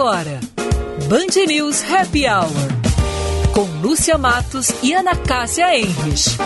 [0.00, 0.40] agora,
[1.10, 2.48] Band News Happy Hour,
[3.52, 6.38] com Lúcia Matos e Ana Cássia Enres.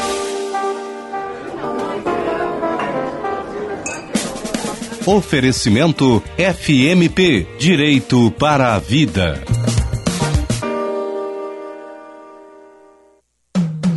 [5.06, 9.44] Oferecimento FMP Direito para a Vida.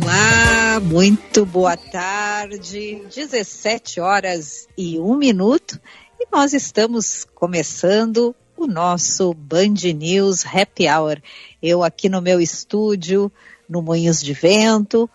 [0.00, 3.02] Olá, muito boa tarde.
[3.12, 5.80] 17 horas e um minuto
[6.20, 11.22] e nós estamos começando o nosso Band News Happy Hour.
[11.62, 13.30] Eu aqui no meu estúdio,
[13.68, 15.08] no Moinhos de Vento,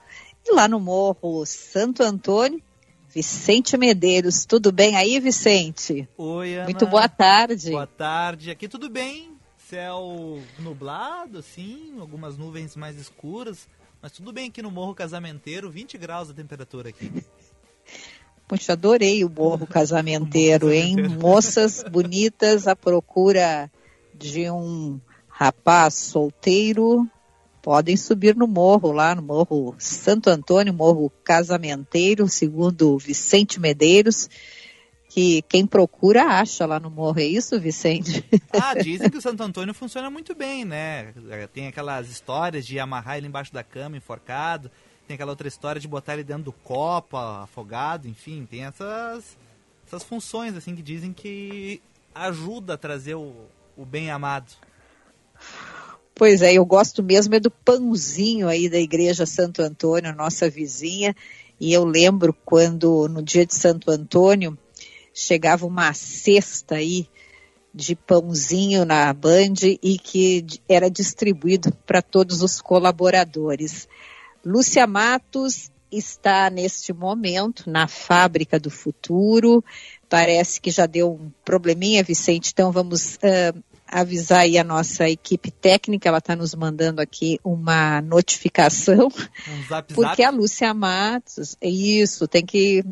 [0.45, 2.61] e lá no Morro Santo Antônio,
[3.09, 4.45] Vicente Medeiros.
[4.45, 6.07] Tudo bem aí, Vicente?
[6.17, 6.63] Oi, Ana.
[6.63, 7.71] Muito boa tarde.
[7.71, 8.49] Boa tarde.
[8.49, 9.33] Aqui tudo bem.
[9.57, 13.67] Céu nublado, assim, algumas nuvens mais escuras,
[14.01, 17.11] mas tudo bem aqui no Morro Casamenteiro, 20 graus a temperatura aqui.
[18.47, 20.95] Puxa, adorei o morro casamenteiro, hein?
[21.19, 23.71] Moças bonitas à procura
[24.13, 27.09] de um rapaz solteiro
[27.63, 34.29] podem subir no morro, lá no Morro Santo Antônio, Morro Casamenteiro, segundo Vicente Medeiros,
[35.09, 37.21] que quem procura acha lá no morro.
[37.21, 38.25] É isso, Vicente?
[38.51, 41.13] Ah, dizem que o Santo Antônio funciona muito bem, né?
[41.53, 44.69] Tem aquelas histórias de amarrar ele embaixo da cama, enforcado.
[45.07, 49.37] Tem aquela outra história de botar ele dentro do copo, afogado, enfim, tem essas,
[49.85, 51.81] essas funções assim que dizem que
[52.15, 53.33] ajuda a trazer o,
[53.75, 54.51] o bem amado.
[56.15, 61.15] Pois é, eu gosto mesmo é do pãozinho aí da Igreja Santo Antônio, nossa vizinha,
[61.59, 64.57] e eu lembro quando no dia de Santo Antônio
[65.13, 67.07] chegava uma cesta aí
[67.73, 73.87] de pãozinho na Band e que era distribuído para todos os colaboradores.
[74.45, 79.63] Lúcia Matos está neste momento na fábrica do futuro.
[80.09, 82.51] Parece que já deu um probleminha, Vicente.
[82.51, 86.09] Então vamos uh, avisar aí a nossa equipe técnica.
[86.09, 89.07] Ela está nos mandando aqui uma notificação.
[89.47, 90.35] Um zap, porque zap.
[90.35, 92.83] a Lúcia Matos, isso, tem que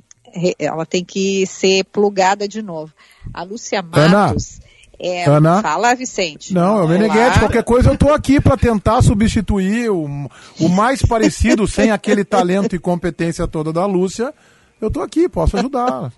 [0.57, 2.93] ela tem que ser plugada de novo.
[3.33, 4.60] A Lúcia Matos.
[5.03, 5.63] É, Ana?
[5.63, 6.53] Fala, Vicente.
[6.53, 7.39] Não, é o Meneghetti.
[7.39, 10.29] Qualquer coisa eu tô aqui para tentar substituir o,
[10.59, 14.31] o mais parecido, sem aquele talento e competência toda da Lúcia.
[14.79, 16.13] Eu tô aqui, posso ajudar.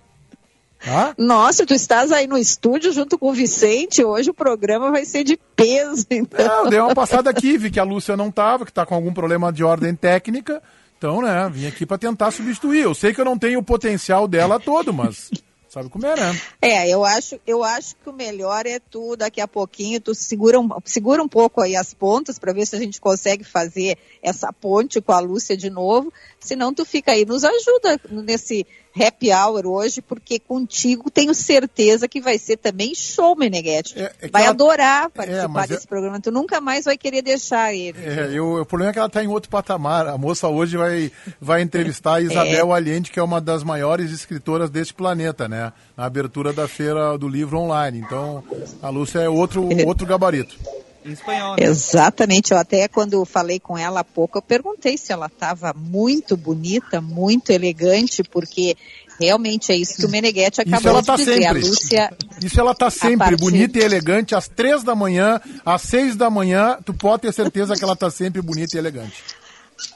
[0.84, 1.14] Tá?
[1.16, 4.04] Nossa, tu estás aí no estúdio junto com o Vicente.
[4.04, 6.64] Hoje o programa vai ser de peso, então.
[6.64, 9.14] Eu dei uma passada aqui, vi que a Lúcia não tava, que tá com algum
[9.14, 10.62] problema de ordem técnica.
[10.98, 12.82] Então, né, vim aqui para tentar substituir.
[12.82, 15.30] Eu sei que eu não tenho o potencial dela todo, mas
[15.74, 16.40] Sabe como é, né?
[16.62, 20.60] É, eu acho, eu acho que o melhor é tu, daqui a pouquinho, tu segura
[20.60, 24.52] um, segura um pouco aí as pontas para ver se a gente consegue fazer essa
[24.52, 26.12] ponte com a Lúcia de novo.
[26.44, 32.20] Senão tu fica aí, nos ajuda nesse happy hour hoje, porque contigo tenho certeza que
[32.20, 33.98] vai ser também show, Meneghetti.
[33.98, 36.20] É, é vai ela- adorar participar É, desse programa.
[36.20, 37.98] Tu nunca mais vai querer deixar ele.
[37.98, 40.06] É, eu, o problema é que ela está em outro patamar.
[40.06, 41.10] A moça hoje vai,
[41.40, 45.72] vai entrevistar a Isabel Allende, que é uma das maiores escritoras deste planeta, né?
[45.96, 47.98] Na abertura da feira do livro online.
[47.98, 48.44] Então,
[48.82, 50.56] a Lúcia é outro, outro gabarito.
[51.04, 51.66] Em espanhol, né?
[51.66, 56.36] Exatamente, eu até quando falei com ela há pouco, eu perguntei se ela estava muito
[56.36, 58.76] bonita, muito elegante, porque
[59.20, 61.34] realmente é isso que o Meneghetti Isso acabou ela de tá dizer.
[61.34, 61.46] sempre.
[61.46, 65.82] A Lúcia, Isso ela tá sempre partir- bonita e elegante, às três da manhã, às
[65.82, 69.22] seis da manhã, tu pode ter certeza que ela tá sempre bonita e elegante.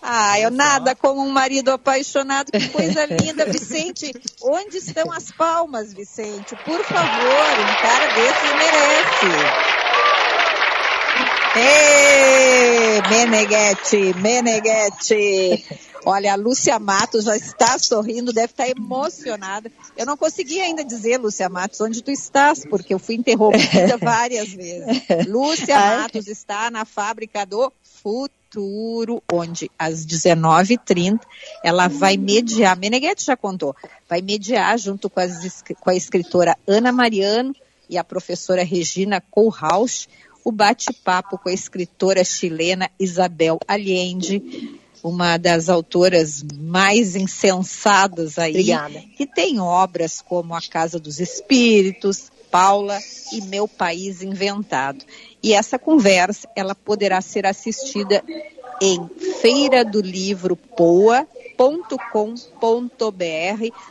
[0.02, 4.12] ah, eu nada como um marido apaixonado, que coisa linda, Vicente.
[4.42, 6.54] Onde estão as palmas, Vicente?
[6.64, 9.57] Por favor, um cara desse merece.
[11.58, 15.64] Ê, Meneghetti, Meneghetti.
[16.04, 19.70] Olha, a Lúcia Matos já está sorrindo, deve estar emocionada.
[19.96, 24.48] Eu não consegui ainda dizer, Lúcia Matos, onde tu estás, porque eu fui interrompida várias
[24.50, 25.02] vezes.
[25.26, 31.20] Lúcia Matos está na fábrica do futuro, onde às 19h30
[31.64, 33.74] ela vai mediar, Meneghetti já contou,
[34.08, 37.54] vai mediar junto com, as com a escritora Ana Mariano
[37.90, 40.08] e a professora Regina Kohlhaus
[40.48, 48.98] o bate-papo com a escritora chilena Isabel Allende, uma das autoras mais insensadas aí, Obrigada.
[49.14, 52.98] que tem obras como A Casa dos Espíritos, Paula
[53.30, 55.04] e Meu País Inventado.
[55.42, 58.24] E essa conversa, ela poderá ser assistida
[58.80, 59.06] em
[59.42, 61.26] feira do livro poa.com.br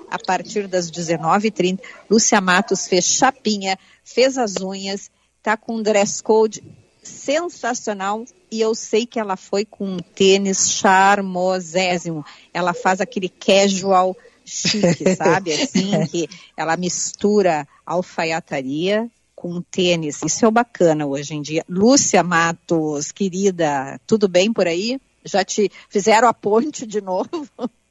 [0.09, 1.79] a partir das 19h30.
[2.09, 5.11] Lúcia Matos fez chapinha, fez as unhas,
[5.47, 6.61] tá com um dress code
[7.01, 12.25] sensacional e eu sei que ela foi com um tênis charmosésimo.
[12.53, 14.13] Ela faz aquele casual
[14.43, 15.53] chique, sabe?
[15.53, 20.19] Assim, que ela mistura alfaiataria com tênis.
[20.21, 21.63] Isso é o bacana hoje em dia.
[21.69, 24.99] Lúcia Matos, querida, tudo bem por aí?
[25.23, 27.29] Já te fizeram a ponte de novo?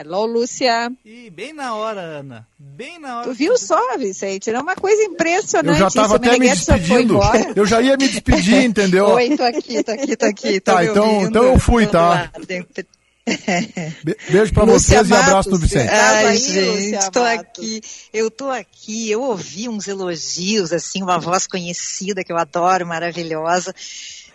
[0.00, 0.90] Hello, Lúcia.
[1.04, 2.46] E bem na hora, Ana.
[2.58, 3.28] Bem na hora.
[3.28, 4.48] Tu viu só, Vicente?
[4.48, 5.74] É uma coisa impressionante.
[5.74, 7.20] Eu já estava até me despedindo.
[7.54, 9.08] Eu já ia me despedir, entendeu?
[9.12, 10.58] Oi, tô aqui, tô aqui, tô aqui.
[10.58, 12.32] Tô tá, então, então eu fui, tá?
[14.30, 15.90] Beijo pra Lúcia vocês Matos, e abraço no Vicente.
[15.90, 17.82] Ai, aí, gente, tô aqui.
[18.10, 23.74] Eu tô aqui, eu ouvi uns elogios, assim, uma voz conhecida que eu adoro, maravilhosa.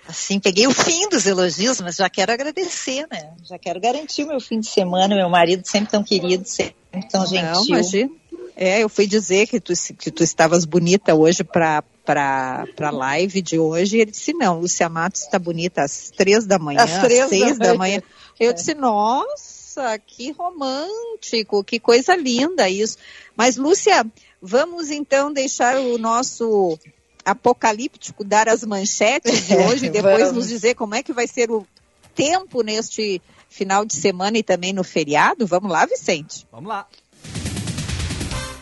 [0.08, 3.34] Assim, peguei o fim dos elogios, mas já quero agradecer, né?
[3.44, 6.76] Já quero garantir o meu fim de semana, meu marido sempre tão querido, sempre
[7.10, 7.52] tão gentil.
[7.52, 8.12] Não, imagina.
[8.56, 13.42] É, eu fui dizer que tu, que tu estavas bonita hoje para para a live
[13.42, 13.98] de hoje.
[13.98, 17.30] E ele disse: Não, Lúcia Matos está bonita às três da manhã, às, três às
[17.30, 18.02] seis da, da manhã.
[18.40, 18.54] Eu é.
[18.54, 22.98] disse: Nossa, que romântico, que coisa linda isso.
[23.36, 24.06] Mas, Lúcia,
[24.42, 26.78] vamos então deixar o nosso
[27.26, 31.50] apocalíptico dar as manchetes de hoje e depois nos dizer como é que vai ser
[31.50, 31.66] o
[32.14, 35.48] tempo neste final de semana e também no feriado?
[35.48, 36.48] Vamos lá, Vicente.
[36.52, 36.88] Vamos lá.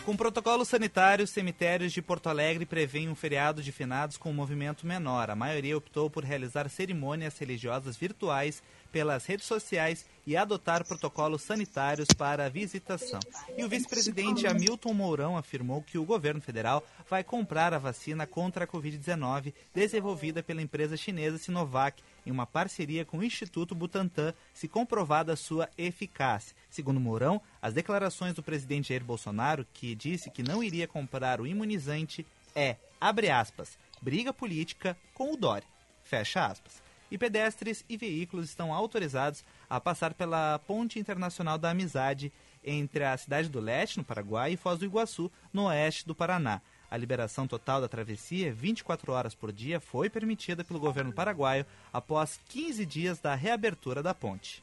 [0.04, 4.86] Com protocolo sanitário, cemitérios de Porto Alegre prevêem um feriado de finados com um movimento
[4.86, 5.30] menor.
[5.30, 8.62] A maioria optou por realizar cerimônias religiosas virtuais
[8.94, 13.18] pelas redes sociais e adotar protocolos sanitários para a visitação.
[13.58, 18.64] E o vice-presidente Hamilton Mourão afirmou que o governo federal vai comprar a vacina contra
[18.64, 24.68] a Covid-19 desenvolvida pela empresa chinesa Sinovac em uma parceria com o Instituto Butantan, se
[24.68, 26.54] comprovada sua eficácia.
[26.70, 31.48] Segundo Mourão, as declarações do presidente Jair Bolsonaro, que disse que não iria comprar o
[31.48, 32.24] imunizante,
[32.54, 35.66] é, abre aspas, briga política com o Dória.
[36.04, 36.83] Fecha aspas
[37.14, 42.32] e pedestres e veículos estão autorizados a passar pela Ponte Internacional da Amizade
[42.64, 46.60] entre a cidade do Leste, no Paraguai, e Foz do Iguaçu, no oeste do Paraná.
[46.90, 52.40] A liberação total da travessia, 24 horas por dia, foi permitida pelo governo paraguaio após
[52.48, 54.60] 15 dias da reabertura da ponte.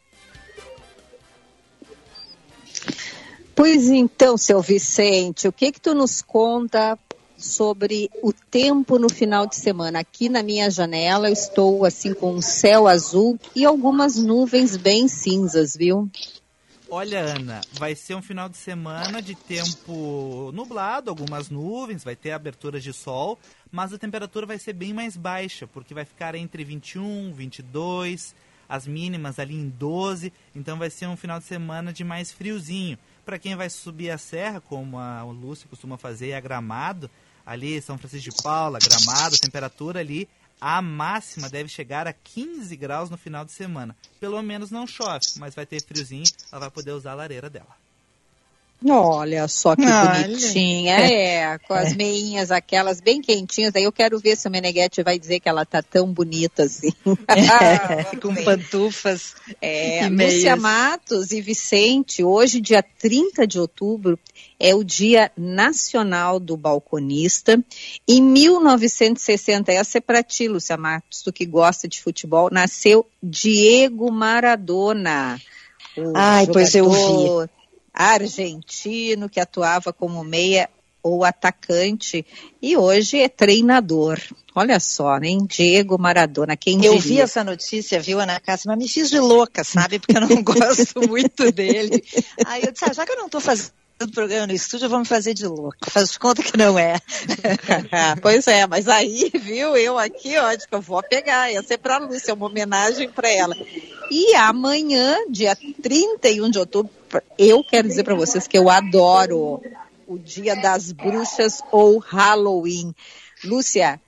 [3.56, 7.00] Pois então, seu Vicente, o que que tu nos conta
[7.42, 10.00] sobre o tempo no final de semana.
[10.00, 15.08] Aqui na minha janela eu estou assim com um céu azul e algumas nuvens bem
[15.08, 16.10] cinzas, viu?
[16.94, 22.32] Olha, Ana, vai ser um final de semana de tempo nublado, algumas nuvens, vai ter
[22.32, 23.40] aberturas de sol,
[23.72, 28.36] mas a temperatura vai ser bem mais baixa, porque vai ficar entre 21, 22,
[28.68, 32.98] as mínimas ali em 12, então vai ser um final de semana de mais friozinho.
[33.26, 37.10] Para quem vai subir a serra, como a Lúcia costuma fazer, e a Gramado,
[37.46, 40.28] ali São Francisco de Paula, Gramado, temperatura ali,
[40.60, 43.96] a máxima deve chegar a 15 graus no final de semana.
[44.20, 47.81] Pelo menos não chove, mas vai ter friozinho, ela vai poder usar a lareira dela.
[48.84, 50.24] Olha só que Olha.
[50.24, 53.76] bonitinha, é, com as meinhas aquelas bem quentinhas.
[53.76, 56.92] Aí eu quero ver se o Meneghetti vai dizer que ela tá tão bonita assim.
[57.28, 59.36] É, com pantufas.
[59.62, 64.18] É, Lúcia Matos e Vicente, hoje, dia 30 de outubro,
[64.60, 67.64] é o Dia Nacional do Balconista.
[68.08, 74.12] Em 1960, essa é para ti, Lúcia Matos, tu que gosta de futebol, nasceu Diego
[74.12, 75.40] Maradona.
[76.16, 77.61] Ai, pois eu vi
[77.94, 80.70] argentino que atuava como meia
[81.04, 82.26] ou atacante
[82.62, 84.20] e hoje é treinador.
[84.54, 85.30] Olha só, né?
[85.48, 87.00] Diego Maradona, quem Eu diria?
[87.02, 90.00] vi essa notícia, viu, Ana Cássia, mas me fiz de louca, sabe?
[90.00, 92.04] Porque eu não gosto muito dele.
[92.46, 93.72] Aí eu disse, ah, já que eu não estou fazendo
[94.14, 95.78] programa no estúdio, vamos fazer de louco.
[95.90, 96.98] Faz de conta que não é.
[98.22, 101.52] pois é, mas aí, viu, eu aqui, ó, acho que eu vou pegar.
[101.52, 103.56] Ia ser para a Lúcia, uma homenagem para ela.
[104.10, 106.92] E amanhã, dia 31 de outubro,
[107.38, 109.62] eu quero dizer para vocês que eu adoro
[110.08, 112.94] o Dia das Bruxas ou Halloween.
[113.44, 114.00] Lúcia,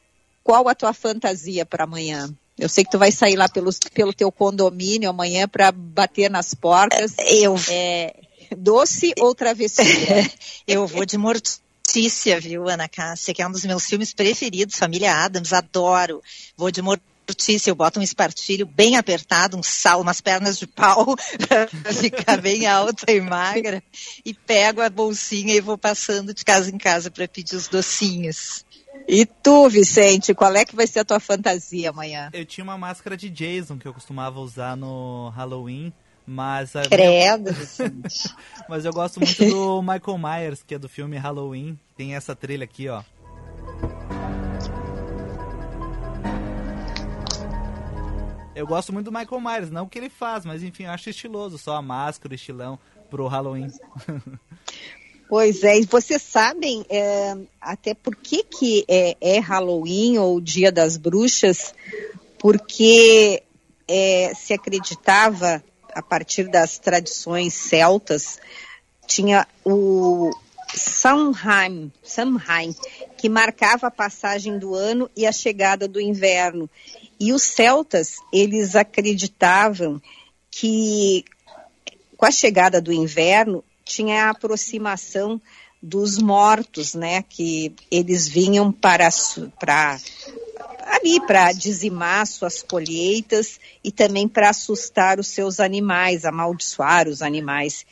[0.43, 2.33] qual a tua fantasia para amanhã?
[2.57, 6.53] Eu sei que tu vai sair lá pelos, pelo teu condomínio amanhã para bater nas
[6.53, 7.13] portas.
[7.17, 7.55] Eu.
[7.69, 8.15] É,
[8.57, 9.85] doce ou travessia?
[10.67, 15.15] eu vou de Mortícia, viu, Ana Cássia, que é um dos meus filmes preferidos, Família
[15.15, 16.21] Adams, adoro.
[16.55, 20.67] Vou de Mortícia Mortícia, eu boto um espartilho bem apertado, um sal, umas pernas de
[20.67, 21.15] pau,
[21.47, 23.81] para ficar bem alta e magra,
[24.23, 28.63] e pego a bolsinha e vou passando de casa em casa para pedir os docinhos.
[29.07, 32.29] E tu, Vicente, qual é que vai ser a tua fantasia amanhã?
[32.33, 35.91] Eu tinha uma máscara de Jason que eu costumava usar no Halloween,
[36.27, 37.49] mas Credo,
[37.81, 38.35] minha...
[38.69, 41.79] mas eu gosto muito do Michael Myers, que é do filme Halloween.
[41.97, 43.01] Tem essa trilha aqui, ó.
[48.55, 51.09] Eu gosto muito do Michael Myers, não o que ele faz, mas enfim, eu acho
[51.09, 52.77] estiloso só a máscara, o estilão
[53.09, 53.67] pro Halloween.
[55.35, 60.71] Pois é, e vocês sabem é, até por que, que é, é, Halloween ou Dia
[60.71, 61.73] das Bruxas?
[62.37, 63.41] Porque
[63.87, 68.39] é, se acreditava, a partir das tradições celtas,
[69.07, 70.29] tinha o
[70.75, 72.75] Samhain, Samhain,
[73.17, 76.69] que marcava a passagem do ano e a chegada do inverno.
[77.23, 80.01] E os celtas, eles acreditavam
[80.51, 81.23] que
[82.17, 85.41] com a chegada do inverno tinha a aproximação
[85.81, 89.07] dos mortos, né, que eles vinham para,
[89.57, 89.97] para
[90.85, 97.85] ali para dizimar suas colheitas e também para assustar os seus animais, amaldiçoar os animais.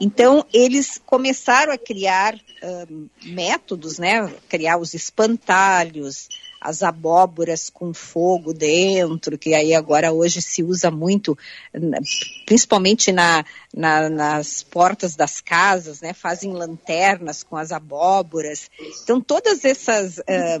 [0.00, 4.32] Então, eles começaram a criar uh, métodos, né?
[4.48, 6.30] Criar os espantalhos,
[6.60, 11.38] as abóboras com fogo dentro, que aí agora hoje se usa muito,
[12.44, 16.12] principalmente na, na, nas portas das casas, né?
[16.12, 18.70] Fazem lanternas com as abóboras.
[19.02, 20.20] Então, todas essas.
[20.26, 20.58] É,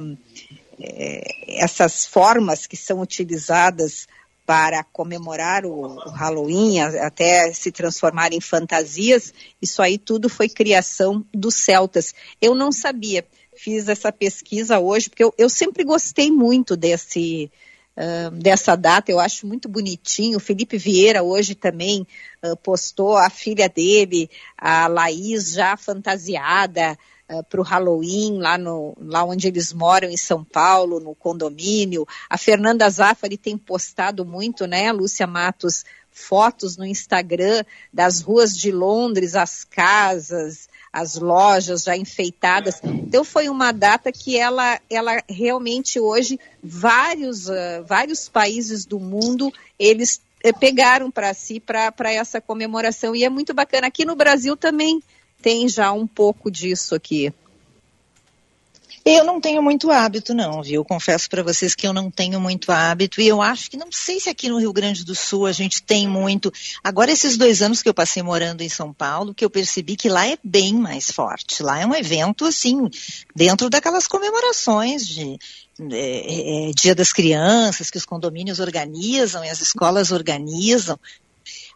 [1.48, 4.06] essas formas que são utilizadas
[4.48, 11.22] para comemorar o, o, Halloween, até se transformar em fantasias, isso aí tudo foi criação
[11.34, 12.14] dos celtas.
[12.40, 13.26] Eu não sabia,
[13.58, 17.50] fiz essa pesquisa hoje, porque eu, eu sempre gostei muito desse,
[17.96, 20.38] uh, dessa data, eu acho muito bonitinho.
[20.38, 22.06] O Felipe Vieira hoje também
[22.42, 26.96] uh, postou a filha dele, a Laís, já fantasiada,
[27.28, 32.06] uh, para o Halloween, lá, no, lá onde eles moram, em São Paulo, no condomínio.
[32.30, 38.70] A Fernanda Zaffari tem postado muito, né, Lúcia Matos, fotos no Instagram das ruas de
[38.70, 42.80] Londres, as casas, as lojas já enfeitadas.
[42.82, 49.52] Então foi uma data que ela, ela realmente hoje vários, uh, vários países do mundo
[49.78, 53.86] eles uh, pegaram para si para essa comemoração e é muito bacana.
[53.86, 55.02] Aqui no Brasil também
[55.40, 57.32] tem já um pouco disso aqui.
[59.10, 60.84] Eu não tenho muito hábito, não, viu?
[60.84, 64.20] Confesso para vocês que eu não tenho muito hábito e eu acho que não sei
[64.20, 66.52] se aqui no Rio Grande do Sul a gente tem muito.
[66.84, 70.10] Agora, esses dois anos que eu passei morando em São Paulo, que eu percebi que
[70.10, 71.62] lá é bem mais forte.
[71.62, 72.86] Lá é um evento, assim,
[73.34, 75.38] dentro daquelas comemorações de
[75.90, 81.00] é, é, Dia das Crianças, que os condomínios organizam e as escolas organizam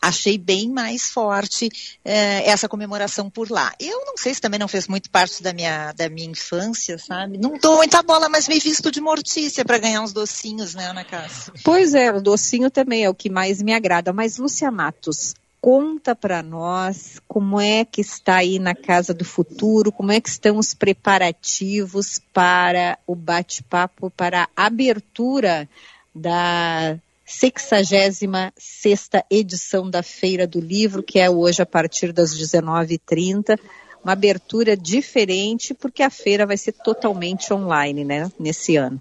[0.00, 1.68] achei bem mais forte
[2.04, 3.72] eh, essa comemoração por lá.
[3.78, 7.38] Eu não sei se também não fez muito parte da minha, da minha infância, sabe?
[7.38, 11.04] Não dou muita bola, mas me visto de mortícia para ganhar uns docinhos, né, Ana
[11.04, 11.52] Cássia?
[11.64, 14.12] Pois é, o docinho também é o que mais me agrada.
[14.12, 19.92] Mas, Lúcia Matos, conta para nós como é que está aí na Casa do Futuro,
[19.92, 25.68] como é que estão os preparativos para o bate-papo, para a abertura
[26.12, 26.98] da
[27.32, 28.20] 66
[29.30, 33.58] edição da Feira do Livro, que é hoje a partir das 19h30.
[34.04, 39.00] Uma abertura diferente, porque a feira vai ser totalmente online, né, nesse ano.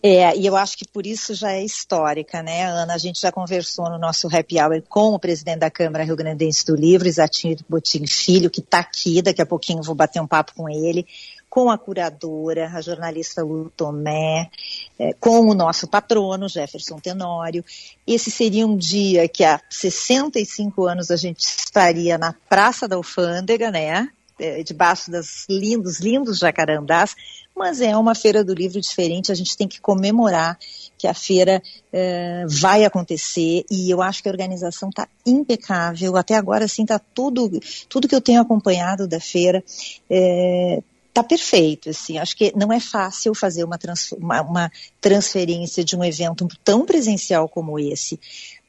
[0.00, 2.94] É, e eu acho que por isso já é histórica, né, Ana?
[2.94, 6.64] A gente já conversou no nosso happy hour com o presidente da Câmara Rio Grandense
[6.64, 10.54] do Livro, Isatinho Botim Filho, que está aqui, daqui a pouquinho vou bater um papo
[10.54, 11.04] com ele
[11.58, 14.48] com a curadora, a jornalista Lu Tomé,
[14.96, 17.64] é, com o nosso patrono, Jefferson Tenório.
[18.06, 23.72] Esse seria um dia que há 65 anos a gente estaria na Praça da Alfândega,
[23.72, 24.08] né?
[24.38, 27.16] É, debaixo dos lindos, lindos jacarandás,
[27.56, 30.56] mas é uma feira do livro diferente, a gente tem que comemorar
[30.96, 31.60] que a feira
[31.92, 37.00] é, vai acontecer e eu acho que a organização está impecável, até agora assim está
[37.00, 37.50] tudo,
[37.88, 39.60] tudo que eu tenho acompanhado da feira
[40.08, 40.80] é,
[41.22, 45.96] tá perfeito, assim, acho que não é fácil fazer uma, trans, uma, uma transferência de
[45.96, 48.18] um evento tão presencial como esse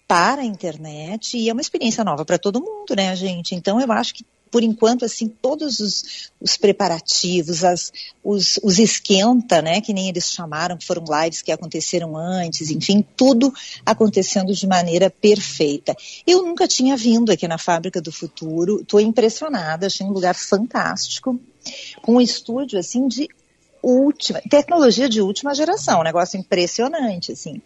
[0.07, 3.53] para a internet e é uma experiência nova para todo mundo, né, gente?
[3.53, 7.91] Então eu acho que por enquanto, assim, todos os, os preparativos, as,
[8.23, 13.05] os, os, esquenta, né, que nem eles chamaram, que foram lives que aconteceram antes, enfim,
[13.15, 13.53] tudo
[13.85, 15.95] acontecendo de maneira perfeita.
[16.25, 21.39] Eu nunca tinha vindo aqui na Fábrica do Futuro, estou impressionada, achei um lugar fantástico
[22.07, 23.27] um estúdio assim de
[23.81, 27.61] última, tecnologia de última geração, um negócio impressionante, assim.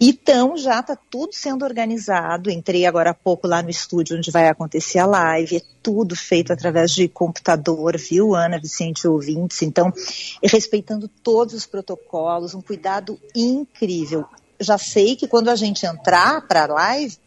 [0.00, 2.50] Então já está tudo sendo organizado.
[2.50, 5.56] Entrei agora há pouco lá no estúdio onde vai acontecer a live.
[5.56, 9.62] É tudo feito através de computador, viu, Ana, Vicente ouvintes?
[9.62, 9.92] Então,
[10.42, 14.24] respeitando todos os protocolos, um cuidado incrível.
[14.60, 17.18] Já sei que quando a gente entrar para a live,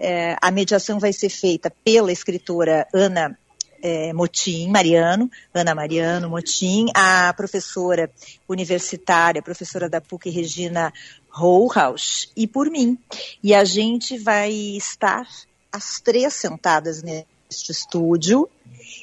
[0.00, 3.38] é, a mediação vai ser feita pela escritora Ana
[3.86, 8.10] é, Motim, Mariano, Ana Mariano Motim, a professora
[8.48, 10.92] universitária, professora da PUC, Regina
[11.30, 12.98] Rohaus, e por mim.
[13.40, 15.24] E a gente vai estar
[15.70, 18.50] as três sentadas neste estúdio,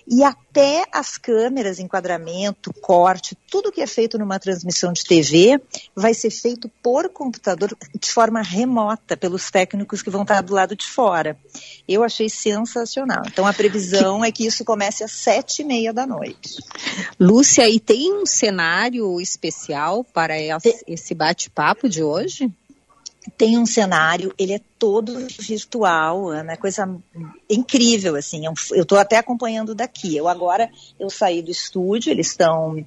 [0.08, 5.62] E até as câmeras, enquadramento, corte, tudo que é feito numa transmissão de TV
[5.96, 10.76] vai ser feito por computador de forma remota pelos técnicos que vão estar do lado
[10.76, 11.38] de fora.
[11.88, 13.24] Eu achei sensacional.
[13.28, 16.58] Então a previsão é que isso comece às sete e meia da noite.
[17.20, 20.36] Lúcia, e tem um cenário especial para
[20.88, 22.52] esse bate-papo de hoje?
[23.38, 26.88] Tem um cenário, ele é todo virtual, é coisa
[27.50, 32.28] incrível, assim, é eu estou até acompanhando daqui, eu agora, eu saí do estúdio, eles
[32.28, 32.86] estão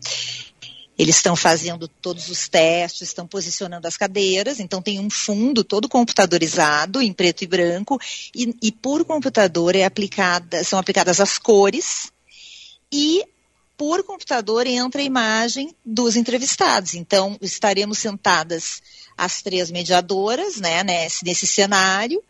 [0.99, 5.91] eles estão fazendo todos os testes, estão posicionando as cadeiras, então tem um fundo todo
[5.91, 8.01] computadorizado, em preto e branco,
[8.35, 12.11] e, e por computador é aplicada, são aplicadas as cores,
[12.91, 13.23] e
[13.77, 16.95] por computador entra a imagem dos entrevistados.
[16.95, 18.81] Então, estaremos sentadas
[19.17, 22.23] as três mediadoras, né, nesse, nesse cenário.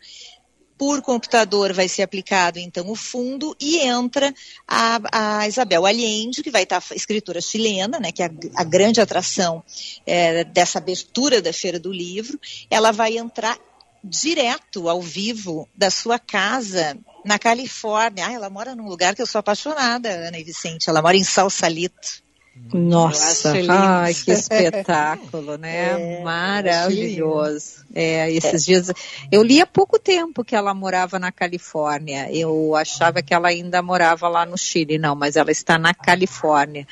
[0.77, 4.31] Por computador vai ser aplicado, então, o fundo e entra
[4.67, 9.01] a, a Isabel Allende, que vai estar escritora chilena, né, que é a, a grande
[9.01, 9.63] atração
[10.05, 12.39] é, dessa abertura da Feira do Livro.
[12.69, 13.57] Ela vai entrar
[14.03, 18.27] direto ao vivo da sua casa na Califórnia.
[18.27, 20.89] Ah, ela mora num lugar que eu sou apaixonada, Ana e Vicente.
[20.89, 22.26] Ela mora em Salsalito.
[22.73, 26.17] Nossa, ai, que espetáculo, né?
[26.17, 27.85] É, Maravilhoso.
[27.93, 28.65] É, esses é.
[28.65, 28.91] dias
[29.31, 32.29] eu li há pouco tempo que ela morava na Califórnia.
[32.31, 36.85] Eu achava que ela ainda morava lá no Chile, não, mas ela está na Califórnia.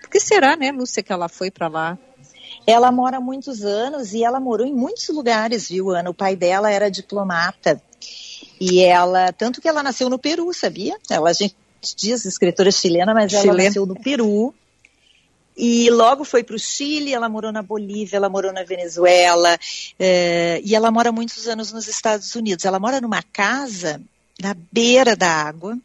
[0.00, 1.98] Por que será, né, Lúcia, que ela foi para lá?
[2.66, 6.10] Ela mora há muitos anos e ela morou em muitos lugares, viu, Ana?
[6.10, 7.82] O pai dela era diplomata.
[8.60, 10.96] E ela, tanto que ela nasceu no Peru, sabia?
[11.10, 11.56] Ela, a gente
[11.96, 14.54] diz escritora chilena, mas ela nasceu no Peru.
[15.56, 19.58] E logo foi para o Chile, ela morou na Bolívia, ela morou na Venezuela,
[19.98, 22.64] é, e ela mora muitos anos nos Estados Unidos.
[22.64, 24.00] Ela mora numa casa
[24.40, 25.78] na beira da água,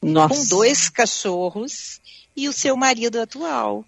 [0.00, 0.34] Nossa.
[0.34, 2.00] com dois cachorros
[2.36, 3.84] e o seu marido atual,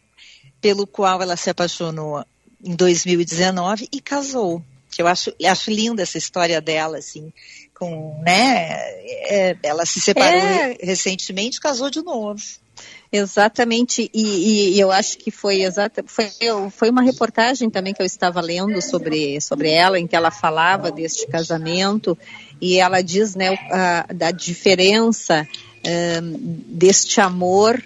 [0.61, 2.25] pelo qual ela se apaixonou
[2.62, 4.62] em 2019 e casou.
[4.96, 7.33] Eu acho, acho linda essa história dela, assim,
[7.74, 8.68] com, né?
[9.29, 10.77] É, ela se separou é...
[10.81, 12.40] recentemente, casou de novo.
[13.10, 16.26] Exatamente, e, e, eu acho que foi exata, foi,
[16.72, 20.90] foi uma reportagem também que eu estava lendo sobre, sobre ela, em que ela falava
[20.90, 22.18] deste casamento,
[22.60, 25.46] e ela diz né, a, da diferença
[25.87, 27.80] um, deste amor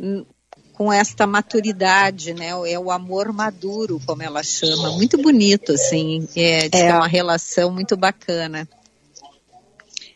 [0.00, 0.24] hum,
[0.72, 2.48] com esta maturidade, né?
[2.66, 7.96] É o amor maduro, como ela chama, muito bonito, assim, é, é uma relação muito
[7.96, 8.68] bacana.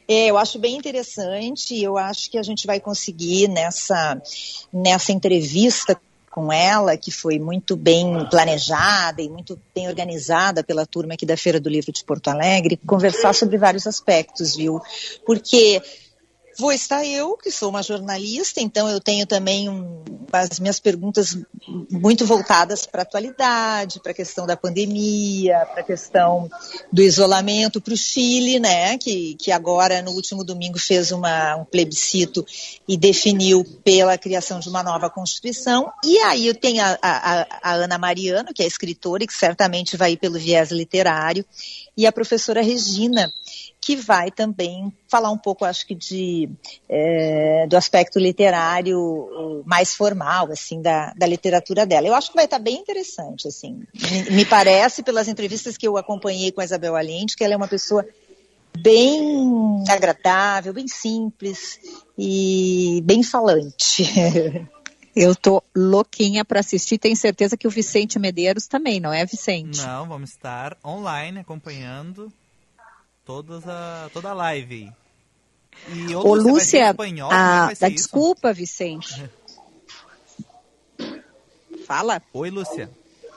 [0.09, 4.21] É, eu acho bem interessante, eu acho que a gente vai conseguir nessa,
[4.73, 11.14] nessa entrevista com ela, que foi muito bem planejada e muito bem organizada pela turma
[11.14, 14.79] aqui da Feira do Livro de Porto Alegre, conversar sobre vários aspectos, viu?
[15.25, 15.83] Porque
[16.59, 21.37] Vou estar eu, que sou uma jornalista, então eu tenho também um, as minhas perguntas
[21.90, 26.49] muito voltadas para a atualidade, para a questão da pandemia, para a questão
[26.92, 31.64] do isolamento, para o Chile, né, que, que agora no último domingo fez uma, um
[31.64, 32.45] plebiscito
[32.88, 35.92] e definiu pela criação de uma nova Constituição.
[36.05, 39.97] E aí eu tenho a, a, a Ana Mariano, que é escritora e que certamente
[39.97, 41.45] vai ir pelo viés literário,
[41.97, 43.31] e a professora Regina,
[43.80, 46.48] que vai também falar um pouco, acho que, de,
[46.88, 52.08] é, do aspecto literário mais formal, assim, da, da literatura dela.
[52.08, 53.82] Eu acho que vai estar bem interessante, assim.
[53.94, 57.56] Me, me parece, pelas entrevistas que eu acompanhei com a Isabel Allende, que ela é
[57.56, 58.04] uma pessoa
[58.76, 61.78] bem agradável, bem simples
[62.18, 64.04] e bem falante.
[65.14, 66.98] Eu tô louquinha para assistir.
[66.98, 69.80] Tenho certeza que o Vicente Medeiros também, não é, Vicente?
[69.80, 72.30] Não, vamos estar online acompanhando
[73.26, 74.90] todas a, toda a live.
[75.88, 79.28] E Ô, Lúcia, espanhol, a, a desculpa, Vicente.
[81.84, 82.22] Fala.
[82.32, 82.88] Oi, Lúcia.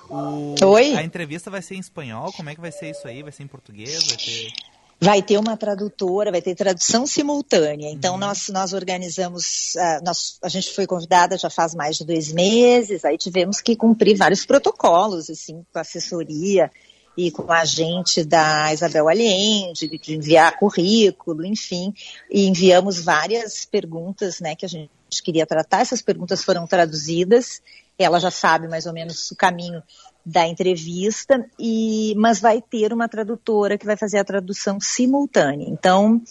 [0.09, 0.95] O, Oi.
[0.95, 2.31] A entrevista vai ser em espanhol?
[2.31, 3.21] Como é que vai ser isso aí?
[3.21, 4.07] Vai ser em português?
[4.07, 4.53] Vai ter...
[5.01, 7.89] Vai ter uma tradutora, vai ter tradução simultânea.
[7.89, 8.19] Então, uhum.
[8.19, 13.05] nós, nós organizamos, uh, nós, a gente foi convidada já faz mais de dois meses,
[13.05, 16.69] aí tivemos que cumprir vários protocolos, assim, com assessoria,
[17.17, 21.93] e com a gente da Isabel Allende, de enviar currículo, enfim,
[22.29, 24.89] e enviamos várias perguntas, né, que a gente
[25.23, 25.81] queria tratar.
[25.81, 27.61] Essas perguntas foram traduzidas,
[27.97, 29.83] ela já sabe mais ou menos o caminho
[30.25, 35.67] da entrevista, e, mas vai ter uma tradutora que vai fazer a tradução simultânea.
[35.67, 36.21] Então,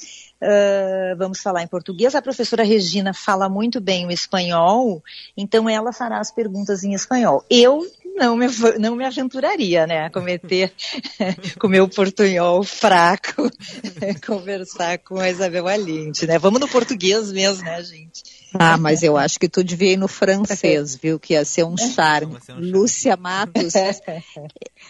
[0.41, 2.15] Uh, vamos falar em português.
[2.15, 5.03] A professora Regina fala muito bem o espanhol,
[5.37, 7.45] então ela fará as perguntas em espanhol.
[7.51, 7.85] Eu
[8.19, 8.47] não me,
[8.79, 10.73] não me aventuraria, né, a cometer
[11.59, 13.51] com meu portunhol fraco,
[14.27, 16.39] conversar com a Isabel Allende, né?
[16.39, 18.39] Vamos no português mesmo, né, gente?
[18.55, 21.21] Ah, mas eu acho que tu devia ir no francês, viu?
[21.21, 22.37] Que ia ser um charme.
[22.37, 22.71] Um charme.
[22.71, 23.75] Lúcia Matos.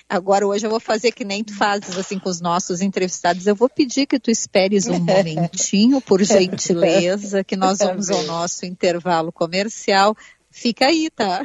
[0.08, 3.46] Agora, hoje eu vou fazer que nem tu fazes assim com os nossos entrevistados.
[3.46, 8.64] Eu vou pedir que tu esperes um momentinho, por gentileza, que nós vamos ao nosso
[8.64, 10.16] intervalo comercial.
[10.50, 11.44] Fica aí, tá?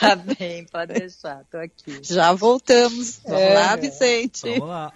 [0.00, 2.00] Tá bem, pode deixar, tô aqui.
[2.02, 3.20] Já voltamos.
[3.24, 3.54] Vamos é.
[3.54, 4.42] lá, Vicente.
[4.42, 4.92] Vamos lá.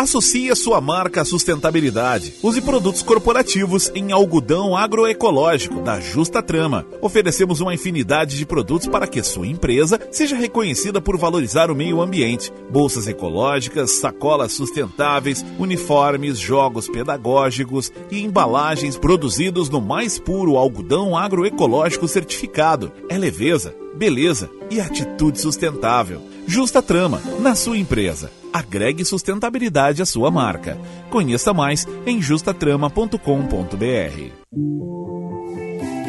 [0.00, 2.32] Associe a sua marca à sustentabilidade.
[2.42, 6.86] Use produtos corporativos em algodão agroecológico da Justa Trama.
[7.02, 12.00] Oferecemos uma infinidade de produtos para que sua empresa seja reconhecida por valorizar o meio
[12.00, 12.50] ambiente.
[12.70, 22.08] Bolsas ecológicas, sacolas sustentáveis, uniformes, jogos pedagógicos e embalagens produzidos no mais puro algodão agroecológico
[22.08, 22.90] certificado.
[23.06, 26.29] É leveza, beleza e atitude sustentável.
[26.50, 28.28] Justa Trama, na sua empresa.
[28.52, 30.76] Agregue sustentabilidade à sua marca.
[31.08, 33.16] Conheça mais em justatrama.com.br.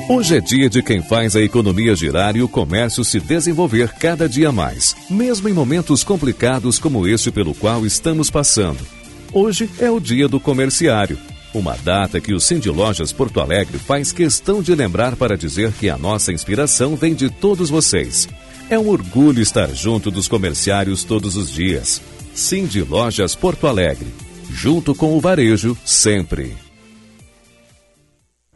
[0.10, 4.28] Hoje é dia de quem faz a economia girar e o comércio se desenvolver cada
[4.28, 8.80] dia mais, mesmo em momentos complicados como este pelo qual estamos passando.
[9.32, 11.20] Hoje é o dia do comerciário,
[11.54, 15.88] uma data que o Cindy Lojas Porto Alegre faz questão de lembrar para dizer que
[15.88, 18.28] a nossa inspiração vem de todos vocês.
[18.72, 22.02] É um orgulho estar junto dos comerciários todos os dias.
[22.34, 24.08] Cindy Lojas Porto Alegre.
[24.50, 26.56] Junto com o varejo, sempre.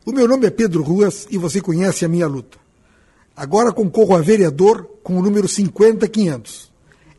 [0.06, 2.58] O meu nome é Pedro Ruas e você conhece a minha luta.
[3.36, 6.71] Agora concorro a vereador com o número 50500.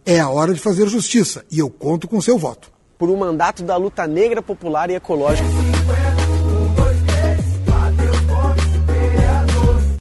[0.07, 2.73] É a hora de fazer justiça e eu conto com seu voto.
[2.97, 5.47] Por um mandato da luta negra, popular e ecológica.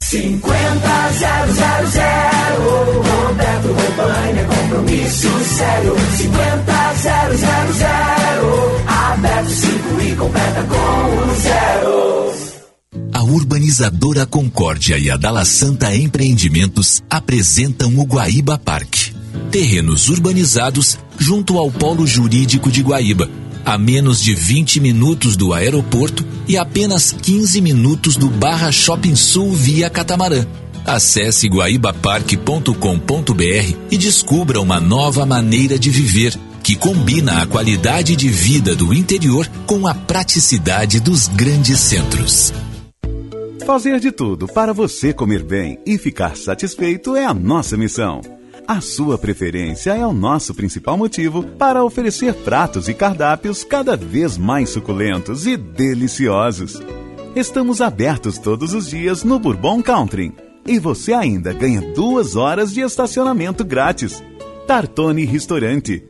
[0.08, 1.56] 50 000
[3.02, 5.96] Roberto Robaina, compromisso sério.
[6.18, 6.94] 50
[7.34, 12.34] 000 Aberto 5 e completa com o zero.
[13.12, 19.12] A urbanizadora Concórdia e a Dala Santa Empreendimentos apresentam o Guaíba Parque.
[19.50, 23.28] Terrenos urbanizados junto ao Polo Jurídico de Guaíba,
[23.66, 29.54] a menos de 20 minutos do aeroporto e apenas 15 minutos do Barra Shopping Sul
[29.54, 30.46] via catamarã.
[30.86, 38.76] Acesse guaibaparque.com.br e descubra uma nova maneira de viver que combina a qualidade de vida
[38.76, 42.54] do interior com a praticidade dos grandes centros.
[43.66, 48.22] Fazer de tudo para você comer bem e ficar satisfeito é a nossa missão.
[48.68, 54.40] A sua preferência é o nosso principal motivo para oferecer pratos e cardápios cada vez
[54.40, 56.82] mais suculentos e deliciosos.
[57.36, 60.34] Estamos abertos todos os dias no Bourbon Country
[60.66, 64.24] e você ainda ganha duas horas de estacionamento grátis.
[64.66, 66.04] Tartone Restaurante,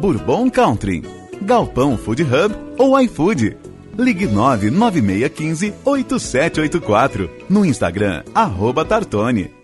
[0.00, 1.04] Bourbon Country,
[1.40, 3.56] Galpão Food Hub ou iFood.
[3.96, 9.59] Ligue 99615 8784 no Instagram, arroba Tartone.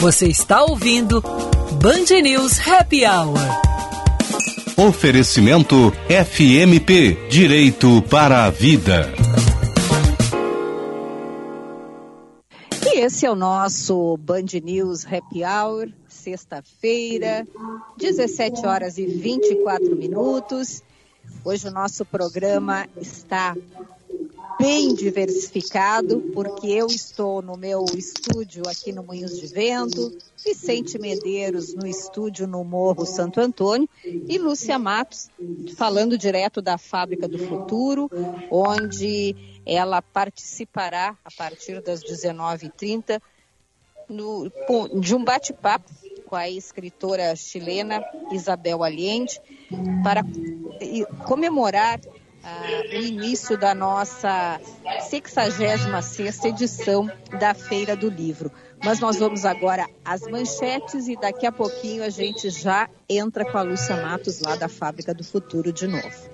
[0.00, 3.36] Você está ouvindo Band News Happy Hour.
[4.74, 9.12] Oferecimento FMP Direito para a Vida.
[12.94, 17.46] Esse é o nosso Band News Happy Hour, sexta-feira,
[17.98, 20.82] 17 horas e 24 minutos.
[21.44, 23.54] Hoje o nosso programa está
[24.60, 31.74] bem diversificado, porque eu estou no meu estúdio aqui no Moinhos de Vento, Vicente Medeiros
[31.74, 35.30] no estúdio no Morro Santo Antônio e Lúcia Matos
[35.76, 38.10] falando direto da Fábrica do Futuro,
[38.50, 43.18] onde ela participará a partir das 19h30
[44.10, 44.52] no,
[45.00, 45.90] de um bate-papo
[46.26, 49.40] com a escritora chilena Isabel Allende
[50.04, 50.22] para
[51.24, 51.98] comemorar
[52.42, 54.60] ah, o início da nossa
[55.08, 58.50] 66 edição da Feira do Livro.
[58.82, 63.58] Mas nós vamos agora às manchetes e daqui a pouquinho a gente já entra com
[63.58, 66.30] a Lúcia Matos lá da Fábrica do Futuro de novo.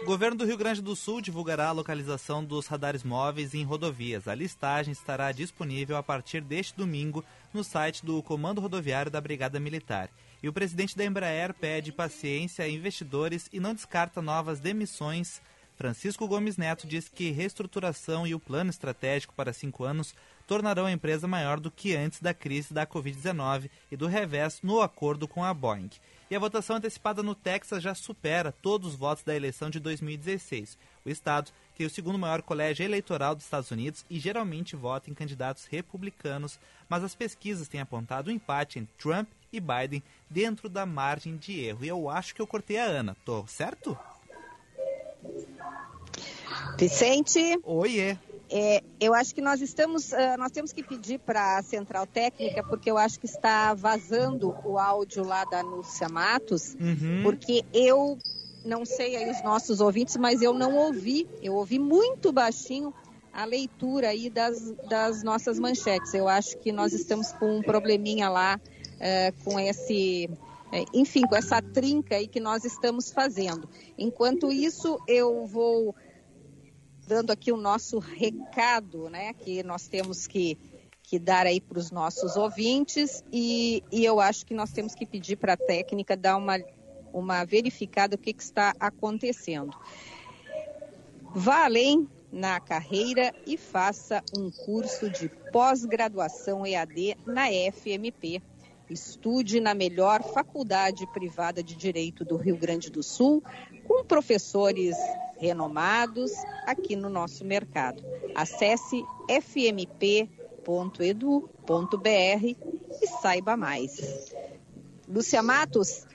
[0.00, 4.28] O governo do Rio Grande do Sul divulgará a localização dos radares móveis em rodovias.
[4.28, 9.58] A listagem estará disponível a partir deste domingo no site do Comando Rodoviário da Brigada
[9.58, 10.10] Militar.
[10.44, 15.40] E o presidente da Embraer pede paciência a investidores e não descarta novas demissões.
[15.74, 20.14] Francisco Gomes Neto diz que reestruturação e o plano estratégico para cinco anos
[20.46, 24.82] tornarão a empresa maior do que antes da crise da Covid-19 e do revés no
[24.82, 25.88] acordo com a Boeing.
[26.30, 30.76] E a votação antecipada no Texas já supera todos os votos da eleição de 2016.
[31.06, 35.14] O estado tem o segundo maior colégio eleitoral dos Estados Unidos e geralmente vota em
[35.14, 40.84] candidatos republicanos, mas as pesquisas têm apontado um empate entre Trump e Biden dentro da
[40.84, 41.84] margem de erro.
[41.84, 43.16] E eu acho que eu cortei a Ana.
[43.24, 43.96] Tô certo?
[46.78, 47.58] Vicente?
[47.62, 48.16] Oiê.
[48.50, 52.62] É, eu acho que nós estamos, uh, nós temos que pedir para a central técnica,
[52.62, 57.22] porque eu acho que está vazando o áudio lá da Núcia Matos, uhum.
[57.22, 58.18] porque eu
[58.64, 62.94] não sei aí os nossos ouvintes, mas eu não ouvi, eu ouvi muito baixinho
[63.32, 66.14] a leitura aí das, das nossas manchetes.
[66.14, 68.60] Eu acho que nós estamos com um probleminha lá
[69.04, 70.28] uh, com esse
[70.92, 73.68] enfim, com essa trinca aí que nós estamos fazendo.
[73.96, 75.94] Enquanto isso, eu vou
[77.06, 80.58] dando aqui o nosso recado, né, que nós temos que,
[81.02, 85.04] que dar aí para os nossos ouvintes e, e eu acho que nós temos que
[85.04, 86.58] pedir para a técnica dar uma,
[87.12, 89.76] uma verificada o que, que está acontecendo.
[91.34, 98.42] Vá além na carreira e faça um curso de pós-graduação EAD na FMP.
[98.88, 103.42] Estude na melhor faculdade privada de Direito do Rio Grande do Sul,
[103.86, 104.96] com professores
[105.38, 106.32] renomados
[106.66, 108.02] aqui no nosso mercado.
[108.34, 110.26] Acesse fmp.edu.br
[113.02, 114.32] e saiba mais.
[115.08, 116.06] Lúcia Matos,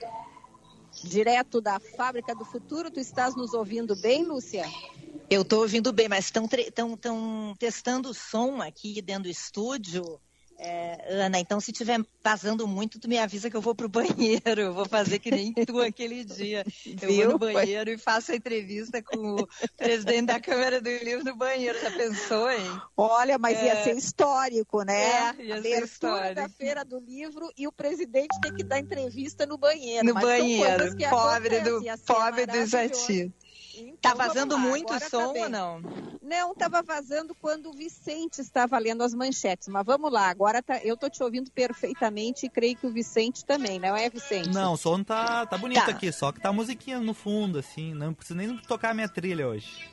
[1.04, 4.64] direto da Fábrica do Futuro, tu estás nos ouvindo bem, Lúcia?
[5.28, 6.48] Eu estou ouvindo bem, mas estão
[7.58, 10.20] testando o som aqui dentro do estúdio.
[10.62, 14.60] É, Ana, então se estiver vazando muito, tu me avisa que eu vou pro banheiro.
[14.60, 16.66] Eu vou fazer que nem tu aquele dia.
[17.00, 17.22] Eu Viu?
[17.22, 21.34] vou no banheiro e faço a entrevista com o presidente da Câmara do Livro no
[21.34, 21.80] banheiro.
[21.80, 22.80] Já pensou, hein?
[22.94, 23.66] Olha, mas é...
[23.66, 25.30] ia ser histórico, né?
[25.38, 26.34] É, ia ser histórico.
[26.34, 30.06] da Feira do Livro e o presidente tem que dar entrevista no banheiro.
[30.06, 30.94] No banheiro.
[31.08, 33.32] Pobre do, pobre do Jati.
[33.88, 35.80] Então, tá vazando lá, muito tá som tá ou não?
[36.22, 39.68] Não, estava vazando quando o Vicente estava lendo as manchetes.
[39.68, 43.44] Mas vamos lá, agora tá, eu tô te ouvindo perfeitamente e creio que o Vicente
[43.44, 44.50] também, não é, Vicente?
[44.50, 45.90] Não, o som tá, tá bonito tá.
[45.90, 47.94] aqui, só que tá a musiquinha no fundo, assim.
[47.94, 49.90] Não preciso nem tocar a minha trilha hoje.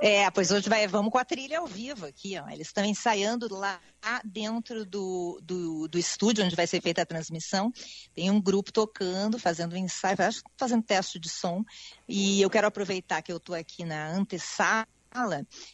[0.00, 2.48] É, pois hoje vai, vamos com a trilha ao vivo aqui, ó.
[2.48, 3.80] Eles estão ensaiando lá
[4.24, 7.72] dentro do, do, do, estúdio onde vai ser feita a transmissão.
[8.14, 10.16] Tem um grupo tocando, fazendo ensaio,
[10.56, 11.64] fazendo teste de som.
[12.08, 14.86] E eu quero aproveitar que eu estou aqui na antessala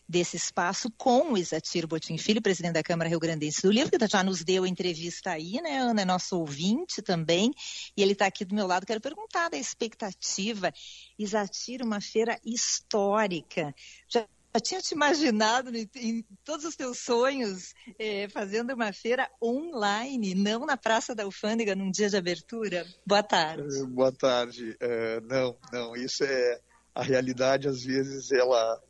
[0.08, 4.06] desse espaço com o Isatir Botim Filho, presidente da Câmara Rio Grandense do Livro, que
[4.06, 7.52] já nos deu entrevista aí, né, Ana, é nosso ouvinte também,
[7.96, 10.72] e ele está aqui do meu lado, quero perguntar da expectativa,
[11.18, 13.74] Isatir, uma feira histórica,
[14.08, 14.26] já
[14.60, 20.76] tinha te imaginado em, todos os teus sonhos eh, fazendo uma feira online, não na
[20.76, 22.86] Praça da Alfândega num dia de abertura?
[23.04, 23.84] Boa tarde.
[23.86, 24.76] Boa tarde.
[24.80, 26.60] Uh, não, não, isso é
[26.94, 28.80] a realidade às vezes ela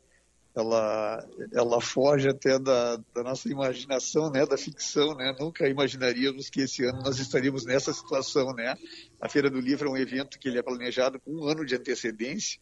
[0.55, 6.61] ela, ela foge até da, da, nossa imaginação, né, da ficção, né, nunca imaginaríamos que
[6.61, 8.77] esse ano nós estaríamos nessa situação, né,
[9.19, 11.75] a Feira do Livro é um evento que ele é planejado com um ano de
[11.75, 12.59] antecedência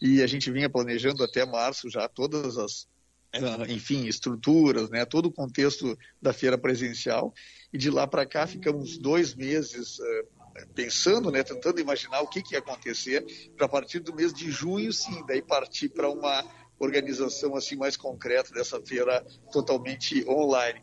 [0.00, 2.86] e a gente vinha planejando até março já todas as,
[3.32, 7.34] eh, enfim, estruturas, né, todo o contexto da feira presencial
[7.72, 10.42] e de lá para cá ficamos dois meses uh,
[10.74, 13.24] pensando, né, tentando imaginar o que, que ia acontecer
[13.56, 16.44] para partir do mês de junho, sim, daí partir para uma
[16.84, 20.82] organização assim mais concreta dessa feira totalmente online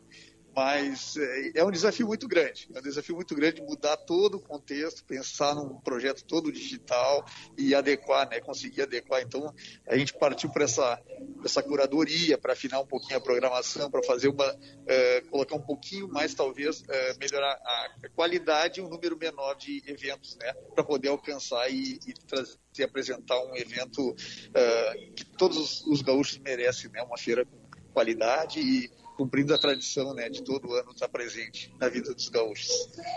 [0.54, 4.40] mas é, é um desafio muito grande, é um desafio muito grande mudar todo o
[4.40, 7.24] contexto, pensar num projeto todo digital
[7.56, 9.22] e adequar, né, conseguir adequar.
[9.22, 9.54] Então,
[9.86, 11.00] a gente partiu para essa,
[11.44, 16.08] essa curadoria, para afinar um pouquinho a programação, para fazer uma, é, colocar um pouquinho
[16.08, 21.08] mais, talvez, é, melhorar a qualidade e um número menor de eventos, né, para poder
[21.08, 27.02] alcançar e, e trazer apresentar um evento uh, que todos os, os gaúchos merecem, né?
[27.02, 27.58] Uma feira com
[27.92, 32.70] qualidade e cumprindo a tradição né, de todo ano estar presente na vida dos gaúchos.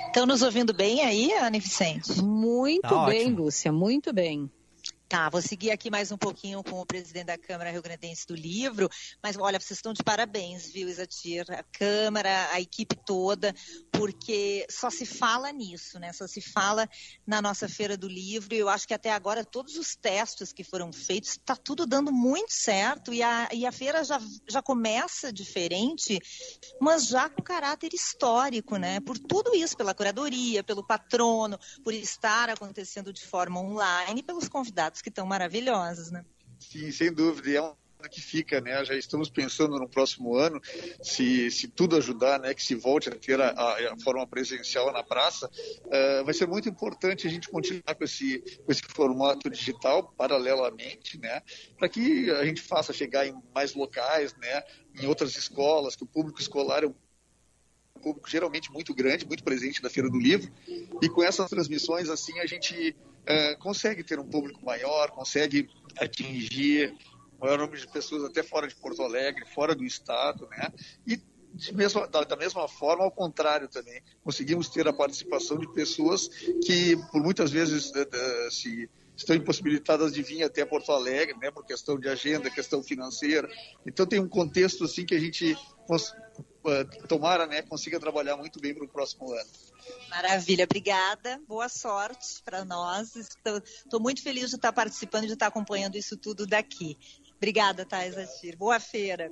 [0.08, 2.22] Estão nos ouvindo bem aí, Ana Vicente?
[2.22, 3.44] Muito tá bem, ótimo.
[3.44, 4.52] Lúcia, muito bem.
[5.14, 8.34] Tá, vou seguir aqui mais um pouquinho com o presidente da Câmara Rio Grandense do
[8.34, 8.90] Livro,
[9.22, 11.46] mas olha, vocês estão de parabéns, viu, Isatir?
[11.52, 13.54] A Câmara, a equipe toda,
[13.92, 16.12] porque só se fala nisso, né?
[16.14, 16.90] Só se fala
[17.28, 20.64] na nossa Feira do Livro, e eu acho que até agora todos os testes que
[20.64, 25.32] foram feitos, está tudo dando muito certo, e a, e a feira já, já começa
[25.32, 26.18] diferente,
[26.82, 29.00] mas já com caráter histórico, né?
[29.00, 35.03] Por tudo isso, pela curadoria, pelo patrono, por estar acontecendo de forma online, pelos convidados
[35.04, 36.26] que estão maravilhosos, né?
[36.58, 37.50] Sim, sem dúvida.
[37.50, 37.76] E é um
[38.10, 38.84] que fica, né?
[38.84, 40.62] Já estamos pensando no próximo ano,
[41.02, 42.54] se, se tudo ajudar, né?
[42.54, 45.50] Que se volte a ter a, a, a forma presencial na praça,
[45.86, 51.18] uh, vai ser muito importante a gente continuar com esse, com esse formato digital paralelamente,
[51.18, 51.42] né?
[51.78, 54.64] Para que a gente faça chegar em mais locais, né?
[55.02, 56.94] Em outras escolas, que o público escolar é um
[58.02, 60.52] público geralmente muito grande, muito presente da Feira do Livro,
[61.02, 66.96] e com essas transmissões, assim, a gente uh, consegue ter um público maior, consegue atingir
[67.40, 70.72] maior número de pessoas até fora de Porto Alegre, fora do estado, né?
[71.06, 71.20] E
[72.10, 76.28] da, da, mesma forma, ao contrário também, conseguimos ter a participação de pessoas
[76.66, 81.52] que, por muitas vezes, uh, uh, se estão impossibilitadas de vir até Porto Alegre, né,
[81.52, 83.48] por questão de agenda, questão financeira.
[83.86, 85.56] Então tem um contexto assim que a gente
[87.08, 89.50] tomara, né, consiga trabalhar muito bem para o próximo ano.
[90.10, 93.16] Maravilha, obrigada, boa sorte para nós.
[93.16, 96.98] Estou muito feliz de estar participando, de estar acompanhando isso tudo daqui.
[97.36, 98.56] Obrigada, Thais Atir.
[98.56, 99.30] Boa feira.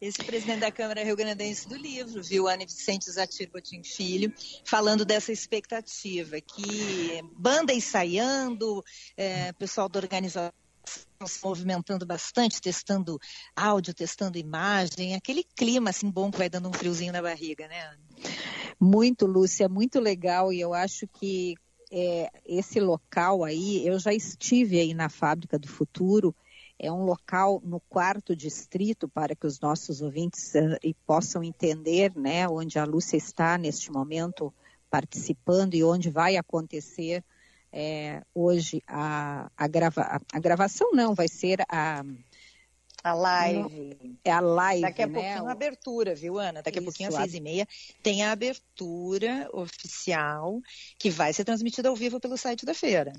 [0.00, 4.32] Esse presidente da Câmara Rio Grandense do Livro, viu, Ana Vicente Zatir Botim Filho,
[4.64, 8.84] falando dessa expectativa, que banda ensaiando,
[9.16, 10.52] é, pessoal da organização
[11.26, 13.18] se movimentando bastante, testando
[13.56, 17.96] áudio, testando imagem, aquele clima assim bom que vai dando um friozinho na barriga, né?
[18.78, 21.54] Muito, Lúcia, muito legal e eu acho que
[21.90, 26.34] é, esse local aí, eu já estive aí na Fábrica do Futuro,
[26.78, 32.48] é um local no quarto distrito para que os nossos ouvintes uh, possam entender, né,
[32.48, 34.52] onde a Lúcia está neste momento
[34.90, 37.24] participando e onde vai acontecer
[37.76, 42.04] é, hoje a, a, grava, a, gravação não, vai ser a
[43.02, 44.16] a live.
[44.24, 45.12] É a live, Daqui a né?
[45.12, 46.62] pouquinho a abertura, viu, Ana?
[46.62, 47.68] Daqui Isso, a pouquinho, às seis e meia,
[48.02, 50.58] tem a abertura oficial
[50.98, 53.12] que vai ser transmitida ao vivo pelo site da feira.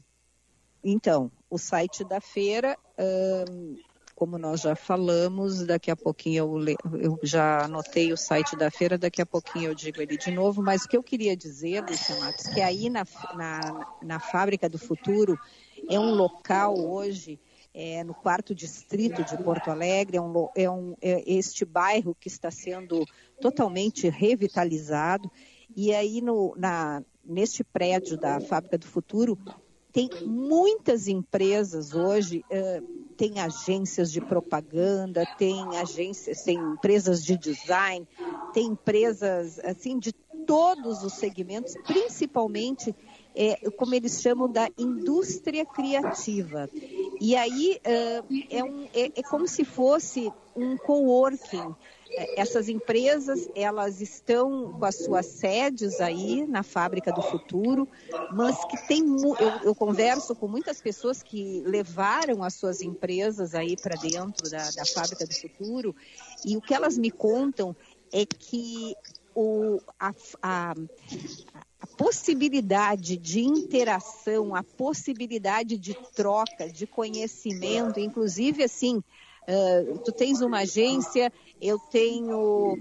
[0.84, 3.78] Então, o site da feira, hum,
[4.16, 8.98] como nós já falamos, daqui a pouquinho eu, eu, já anotei o site da feira,
[8.98, 12.16] daqui a pouquinho eu digo ele de novo, mas o que eu queria dizer, Lúcia
[12.22, 15.38] Matos, que aí na, na, na Fábrica do Futuro
[15.90, 17.38] é um local hoje,
[17.74, 22.30] é, no quarto distrito de Porto Alegre, é, um, é, um, é este bairro que
[22.30, 23.06] está sendo
[23.42, 25.30] totalmente revitalizado,
[25.76, 29.38] e aí no, na, neste prédio da Fábrica do Futuro
[29.92, 32.46] tem muitas empresas hoje,
[33.18, 38.08] tem agências de propaganda, tem agências, tem empresas de design,
[38.54, 40.14] tem empresas assim de
[40.46, 42.96] todos os segmentos, principalmente
[43.36, 46.70] é, como eles chamam da indústria criativa.
[47.20, 51.76] E aí é, um, é, é como se fosse um coworking
[52.36, 57.88] essas empresas, elas estão com as suas sedes aí na Fábrica do Futuro,
[58.32, 63.76] mas que tem, eu, eu converso com muitas pessoas que levaram as suas empresas aí
[63.76, 65.96] para dentro da, da Fábrica do Futuro,
[66.46, 67.76] e o que elas me contam
[68.12, 68.96] é que
[69.34, 70.76] o, a, a,
[71.82, 79.04] a, possibilidade de interação, a possibilidade de troca, de conhecimento, inclusive assim,
[79.48, 81.32] Uh, tu tens uma agência,
[81.62, 82.78] eu tenho,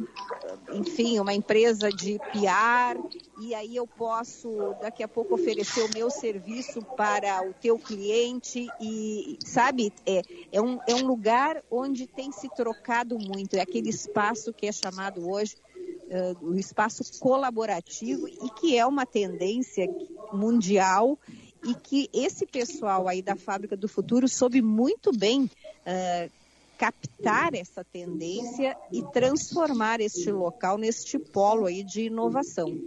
[0.73, 2.99] enfim, uma empresa de PR,
[3.41, 8.67] e aí eu posso daqui a pouco oferecer o meu serviço para o teu cliente
[8.81, 13.91] e, sabe, é, é, um, é um lugar onde tem se trocado muito, é aquele
[13.91, 15.57] espaço que é chamado hoje
[16.05, 19.87] uh, o espaço colaborativo e que é uma tendência
[20.33, 21.19] mundial
[21.67, 26.44] e que esse pessoal aí da Fábrica do Futuro soube muito bem uh,
[26.85, 32.79] captar essa tendência e transformar este local neste polo aí de inovação.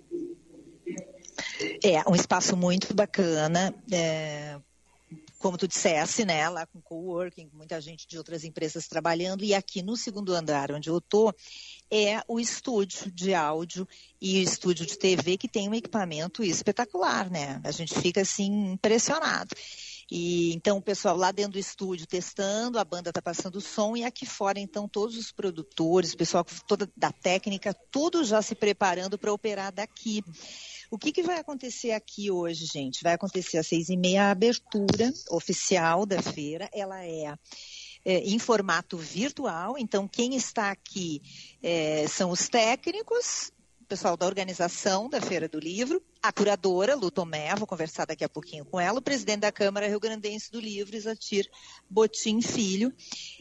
[1.84, 4.60] É, um espaço muito bacana, é,
[5.40, 9.82] como tu dissesse, né, lá com coworking, muita gente de outras empresas trabalhando, e aqui
[9.82, 11.34] no segundo andar onde eu tô,
[11.90, 13.88] é o estúdio de áudio
[14.22, 17.60] e o estúdio de TV que tem um equipamento espetacular, né?
[17.64, 19.56] A gente fica assim impressionado.
[20.10, 23.96] E então o pessoal lá dentro do estúdio testando, a banda está passando o som
[23.96, 28.56] e aqui fora então todos os produtores, o pessoal toda da técnica, tudo já se
[28.56, 30.24] preparando para operar daqui.
[30.90, 33.04] O que, que vai acontecer aqui hoje, gente?
[33.04, 36.70] Vai acontecer às seis e meia a abertura oficial da feira.
[36.74, 37.36] Ela é
[38.08, 39.78] é, em formato virtual.
[39.78, 41.22] Então, quem está aqui
[41.62, 43.52] é, são os técnicos,
[43.88, 48.30] pessoal da organização da Feira do Livro, a curadora, Lu Tomé, vou conversar daqui a
[48.30, 51.50] pouquinho com ela, o presidente da Câmara Rio Grandense do Livro, Isatir
[51.90, 52.94] Botim Filho.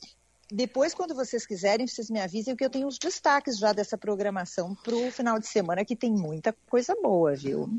[0.50, 4.74] Depois, quando vocês quiserem, vocês me avisem, que eu tenho os destaques já dessa programação
[4.74, 7.70] para o final de semana, que tem muita coisa boa, viu?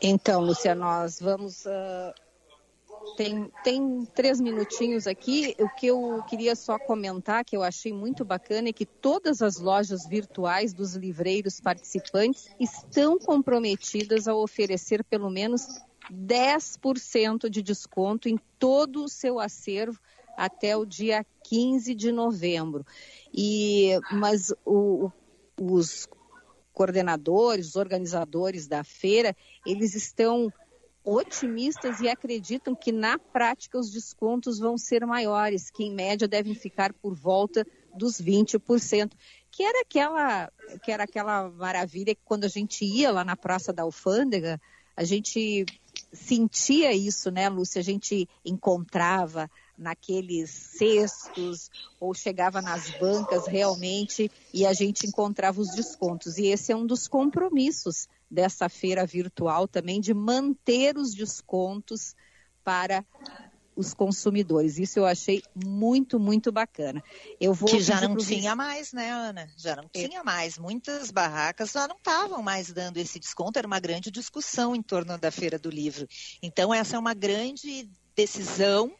[0.00, 1.64] Então, Lúcia, nós vamos.
[1.64, 2.12] Uh,
[3.16, 5.54] tem, tem três minutinhos aqui.
[5.58, 9.58] O que eu queria só comentar, que eu achei muito bacana, é que todas as
[9.58, 15.66] lojas virtuais dos livreiros participantes estão comprometidas a oferecer pelo menos
[16.12, 19.98] 10% de desconto em todo o seu acervo
[20.36, 22.86] até o dia 15 de novembro.
[23.34, 25.10] E, mas o,
[25.60, 26.08] os
[26.78, 30.48] coordenadores, organizadores da feira, eles estão
[31.04, 36.54] otimistas e acreditam que na prática os descontos vão ser maiores, que em média devem
[36.54, 37.66] ficar por volta
[37.96, 39.10] dos 20%,
[39.50, 40.52] que era aquela
[40.84, 44.60] que era aquela maravilha que quando a gente ia lá na Praça da Alfândega,
[44.96, 45.66] a gente
[46.12, 47.80] sentia isso, né, Lúcia?
[47.80, 51.70] A gente encontrava naqueles cestos
[52.00, 56.36] ou chegava nas bancas realmente e a gente encontrava os descontos.
[56.36, 62.14] E esse é um dos compromissos dessa feira virtual também de manter os descontos
[62.64, 63.04] para
[63.78, 64.76] os consumidores.
[64.76, 67.02] Isso eu achei muito, muito bacana.
[67.40, 69.48] Eu vou que já não tinha mais, né, Ana?
[69.56, 70.08] Já não é.
[70.08, 70.58] tinha mais.
[70.58, 73.56] Muitas barracas já não estavam mais dando esse desconto.
[73.56, 76.08] Era uma grande discussão em torno da Feira do Livro.
[76.42, 78.92] Então, essa é uma grande decisão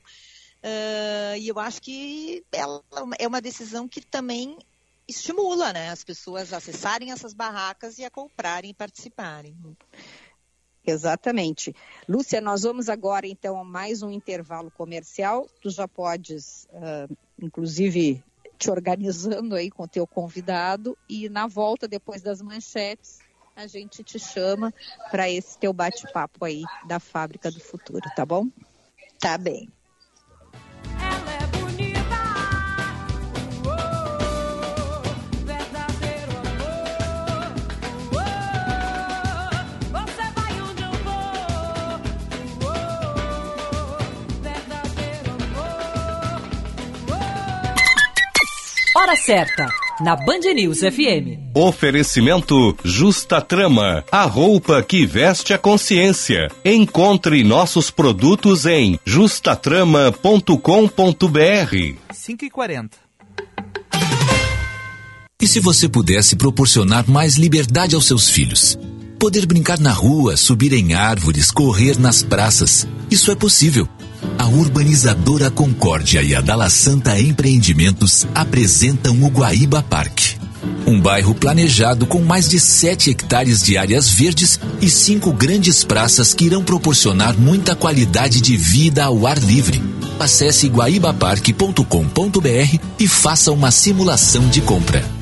[0.63, 2.83] Uh, e eu acho que ela
[3.19, 4.59] é uma decisão que também
[5.07, 9.57] estimula né, as pessoas a acessarem essas barracas e a comprarem e participarem.
[10.85, 11.75] Exatamente.
[12.09, 15.49] Lúcia, nós vamos agora então a mais um intervalo comercial.
[15.61, 18.23] Tu já podes, uh, inclusive,
[18.59, 23.19] te organizando aí com o teu convidado e na volta, depois das manchetes,
[23.55, 24.73] a gente te chama
[25.11, 28.47] para esse teu bate-papo aí da Fábrica do Futuro, tá bom?
[29.19, 29.69] Tá bem.
[49.09, 49.67] Hora certa,
[50.03, 51.55] na Band News FM.
[51.55, 56.51] Oferecimento Justa Trama, a roupa que veste a consciência.
[56.63, 61.97] Encontre nossos produtos em justatrama.com.br.
[62.13, 62.99] 5 e 40
[65.41, 68.79] E se você pudesse proporcionar mais liberdade aos seus filhos?
[69.19, 72.87] Poder brincar na rua, subir em árvores, correr nas praças.
[73.11, 73.89] Isso é possível.
[74.39, 80.37] A urbanizadora Concórdia e a Dala Santa Empreendimentos apresentam o Guaíba Parque.
[80.87, 86.33] Um bairro planejado com mais de 7 hectares de áreas verdes e cinco grandes praças
[86.33, 89.83] que irão proporcionar muita qualidade de vida ao ar livre.
[90.21, 95.18] Acesse guaibaparque.com.br e faça uma simulação de compra.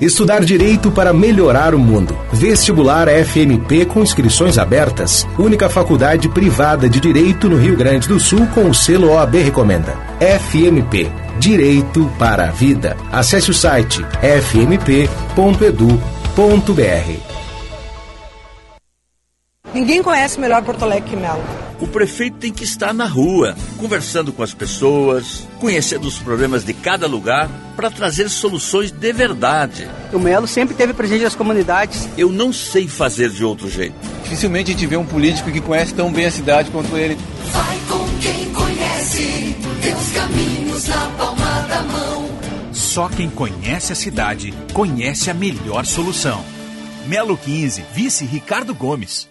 [0.00, 2.16] Estudar direito para melhorar o mundo.
[2.32, 5.28] Vestibular FMP com inscrições abertas.
[5.38, 9.98] Única faculdade privada de direito no Rio Grande do Sul com o selo OAB Recomenda.
[10.18, 11.10] FMP.
[11.38, 12.96] Direito para a vida.
[13.12, 15.30] Acesse o site fmp.edu.br.
[19.80, 21.42] Ninguém conhece melhor Porto Alegre que Melo.
[21.80, 26.74] O prefeito tem que estar na rua, conversando com as pessoas, conhecendo os problemas de
[26.74, 29.88] cada lugar para trazer soluções de verdade.
[30.12, 32.06] O Melo sempre teve presente nas comunidades.
[32.18, 33.94] Eu não sei fazer de outro jeito.
[34.22, 37.16] Dificilmente a gente vê um político que conhece tão bem a cidade quanto ele.
[37.50, 42.28] Vai com quem conhece, teus caminhos na palma da mão.
[42.74, 46.44] Só quem conhece a cidade conhece a melhor solução.
[47.06, 49.30] Melo 15, vice Ricardo Gomes.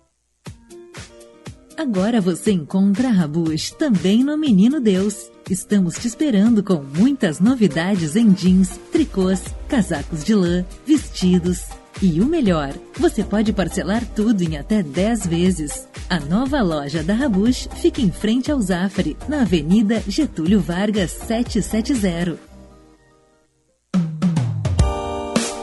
[1.81, 5.31] Agora você encontra a Rabush também no Menino Deus.
[5.49, 11.63] Estamos te esperando com muitas novidades em jeans, tricôs, casacos de lã, vestidos.
[11.99, 15.87] E o melhor, você pode parcelar tudo em até 10 vezes.
[16.07, 22.37] A nova loja da Rabush fica em frente ao Zafari, na Avenida Getúlio Vargas 770.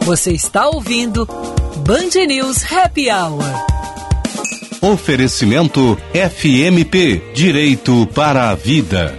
[0.01, 1.25] Você está ouvindo
[1.87, 3.68] Band News Happy Hour.
[4.81, 9.12] Oferecimento FMP Direito para a Vida.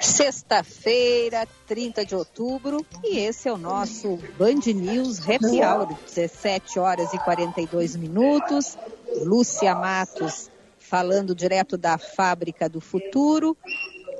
[0.00, 7.14] Sexta-feira, 30 de outubro, e esse é o nosso Band News Happy Hour, 17 horas
[7.14, 8.76] e 42 minutos.
[9.22, 13.56] Lúcia Matos falando direto da Fábrica do Futuro.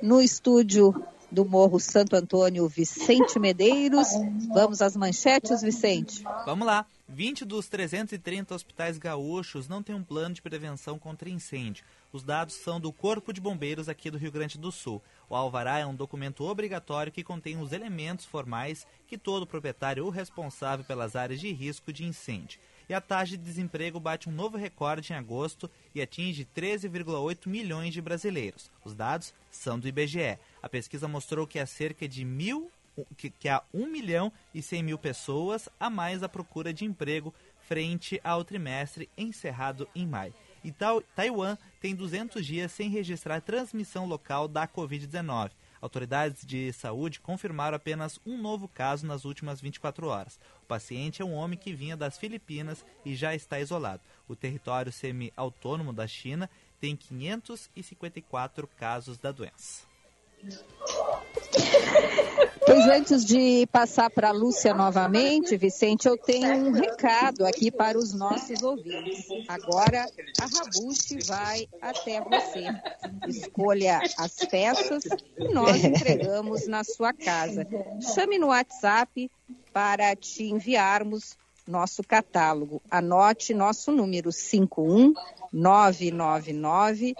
[0.00, 0.94] No estúdio
[1.30, 4.08] do Morro Santo Antônio, Vicente Medeiros.
[4.52, 6.22] Vamos às manchetes, Vicente.
[6.44, 6.86] Vamos lá.
[7.10, 11.84] 20 dos 330 hospitais gaúchos não têm um plano de prevenção contra incêndio.
[12.12, 15.02] Os dados são do Corpo de Bombeiros aqui do Rio Grande do Sul.
[15.28, 20.10] O alvará é um documento obrigatório que contém os elementos formais que todo proprietário ou
[20.10, 22.60] responsável pelas áreas de risco de incêndio.
[22.88, 27.92] E a taxa de desemprego bate um novo recorde em agosto e atinge 13,8 milhões
[27.92, 28.70] de brasileiros.
[28.82, 30.38] Os dados são do IBGE.
[30.62, 32.70] A pesquisa mostrou que há cerca de mil,
[33.16, 37.34] que, que há 1 milhão e 100 mil pessoas a mais à procura de emprego
[37.60, 40.34] frente ao trimestre encerrado em maio.
[40.64, 40.72] E
[41.14, 45.50] Taiwan tem 200 dias sem registrar transmissão local da Covid-19.
[45.80, 50.38] Autoridades de saúde confirmaram apenas um novo caso nas últimas 24 horas.
[50.62, 54.02] O paciente é um homem que vinha das Filipinas e já está isolado.
[54.26, 56.50] O território semi-autônomo da China
[56.80, 59.87] tem 554 casos da doença.
[62.64, 67.98] Pois antes de passar para a Lúcia novamente, Vicente, eu tenho um recado aqui para
[67.98, 69.26] os nossos ouvintes.
[69.48, 70.06] Agora
[70.38, 72.66] a Rabuche vai até você.
[73.26, 75.04] Escolha as peças
[75.38, 77.66] e nós entregamos na sua casa.
[78.14, 79.30] Chame no WhatsApp
[79.72, 81.36] para te enviarmos
[81.66, 82.82] nosso catálogo.
[82.90, 85.14] Anote nosso número 51
[85.52, 87.14] 999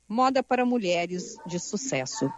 [0.08, 2.32] Moda para mulheres de sucesso.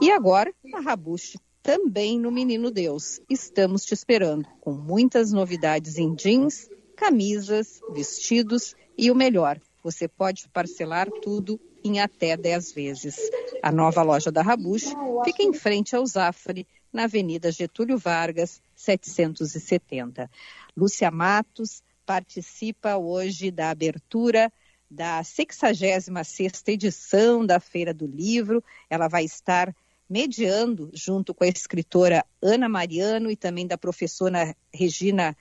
[0.00, 3.22] E agora, a Rabushi também no Menino Deus.
[3.28, 10.46] Estamos te esperando com muitas novidades em jeans, camisas, vestidos e o melhor, você pode
[10.50, 13.16] parcelar tudo em até 10 vezes.
[13.62, 14.94] A nova loja da Rabush
[15.24, 20.30] fica em frente ao Zafre, na Avenida Getúlio Vargas, 770.
[20.76, 24.52] Lúcia Matos participa hoje da abertura
[24.90, 28.62] da 66ª edição da Feira do Livro.
[28.88, 29.74] Ela vai estar
[30.08, 35.36] mediando junto com a escritora Ana Mariano e também da professora Regina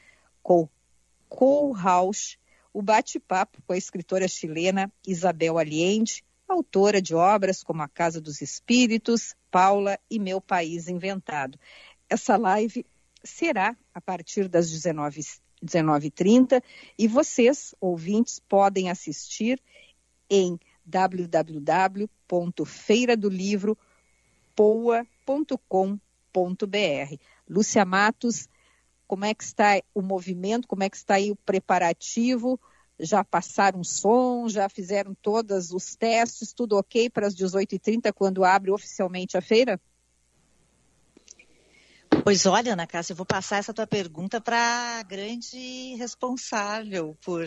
[1.30, 2.38] Kohlhaus,
[2.74, 8.42] o bate-papo com a escritora chilena Isabel Allende, autora de obras como A Casa dos
[8.42, 11.60] Espíritos, Paula e Meu País Inventado.
[12.10, 12.86] Essa live
[13.24, 15.22] será a partir das 19
[15.64, 16.62] 19h30
[17.00, 19.62] e vocês, ouvintes, podem assistir
[20.30, 20.60] em
[24.56, 27.18] www.feiradolivro.poa.com.br.
[27.50, 28.48] Lúcia Matos,
[29.08, 32.60] como é que está o movimento, como é que está aí o preparativo?
[33.00, 38.72] Já passaram som, já fizeram todos os testes, tudo ok para as 18h30, quando abre
[38.72, 39.82] oficialmente a feira?
[42.24, 47.46] Pois olha, Ana Cássia, eu vou passar essa tua pergunta para a grande responsável por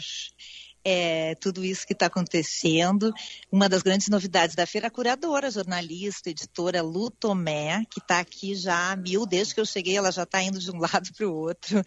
[0.88, 3.12] é, tudo isso que está acontecendo.
[3.50, 8.54] Uma das grandes novidades da feira, a curadora, jornalista, editora Lu Tomé, que está aqui
[8.54, 11.26] já há mil, desde que eu cheguei, ela já está indo de um lado para
[11.26, 11.82] o outro.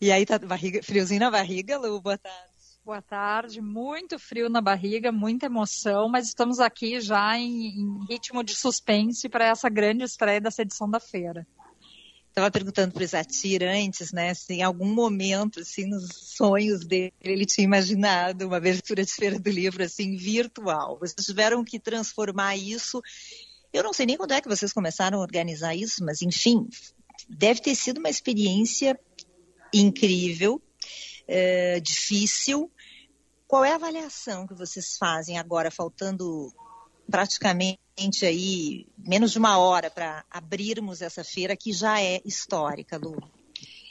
[0.00, 2.48] E aí tá barriga, friozinho na barriga, Lu, boa tarde.
[2.82, 8.42] Boa tarde, muito frio na barriga, muita emoção, mas estamos aqui já em, em ritmo
[8.42, 11.46] de suspense para essa grande estreia dessa edição da feira.
[12.28, 17.12] Estava perguntando para o Zatir antes, né, se em algum momento, assim, nos sonhos dele,
[17.20, 20.98] ele tinha imaginado uma abertura de feira do livro, assim, virtual.
[21.00, 23.02] Vocês tiveram que transformar isso.
[23.72, 26.68] Eu não sei nem quando é que vocês começaram a organizar isso, mas, enfim,
[27.28, 28.98] deve ter sido uma experiência
[29.74, 30.62] incrível,
[31.26, 32.70] é, difícil.
[33.48, 36.52] Qual é a avaliação que vocês fazem agora, faltando
[37.10, 37.80] praticamente
[38.26, 43.16] aí menos de uma hora para abrirmos essa feira que já é histórica, Lu.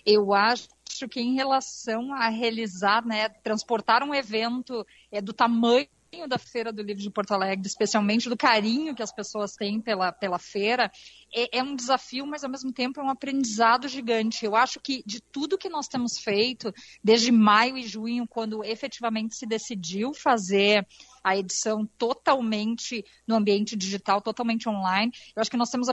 [0.06, 0.70] Eu acho
[1.10, 5.88] que em relação a realizar, né, transportar um evento é, do tamanho
[6.28, 10.12] da Feira do Livro de Porto Alegre, especialmente do carinho que as pessoas têm pela,
[10.12, 10.92] pela feira,
[11.36, 14.46] é, é, um desafio, mas ao mesmo tempo é um aprendizado gigante.
[14.46, 19.36] Eu acho que de tudo que nós temos feito, desde maio e junho, quando efetivamente
[19.36, 20.88] se decidiu fazer
[21.24, 25.90] a edição totalmente no ambiente digital, totalmente online, eu acho que nós temos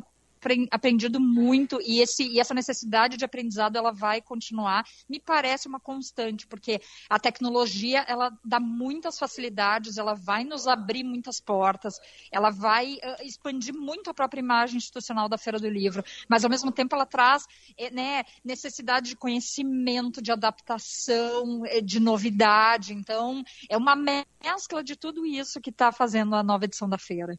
[0.71, 4.85] aprendido muito e, esse, e essa necessidade de aprendizado ela vai continuar.
[5.09, 11.05] Me parece uma constante, porque a tecnologia ela dá muitas facilidades, ela vai nos abrir
[11.05, 11.99] muitas portas,
[12.31, 16.51] ela vai uh, expandir muito a própria imagem institucional da Feira do Livro, mas ao
[16.51, 17.47] mesmo tempo ela traz
[17.79, 22.93] eh, né, necessidade de conhecimento, de adaptação, eh, de novidade.
[22.93, 27.39] Então, é uma mescla de tudo isso que está fazendo a nova edição da feira.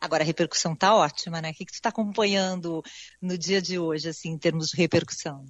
[0.00, 1.50] Agora a repercussão está ótima, né?
[1.50, 2.25] O que, que tu está acompanhando?
[2.26, 2.82] Acompanhando
[3.22, 5.44] no dia de hoje, assim, em termos de repercussão?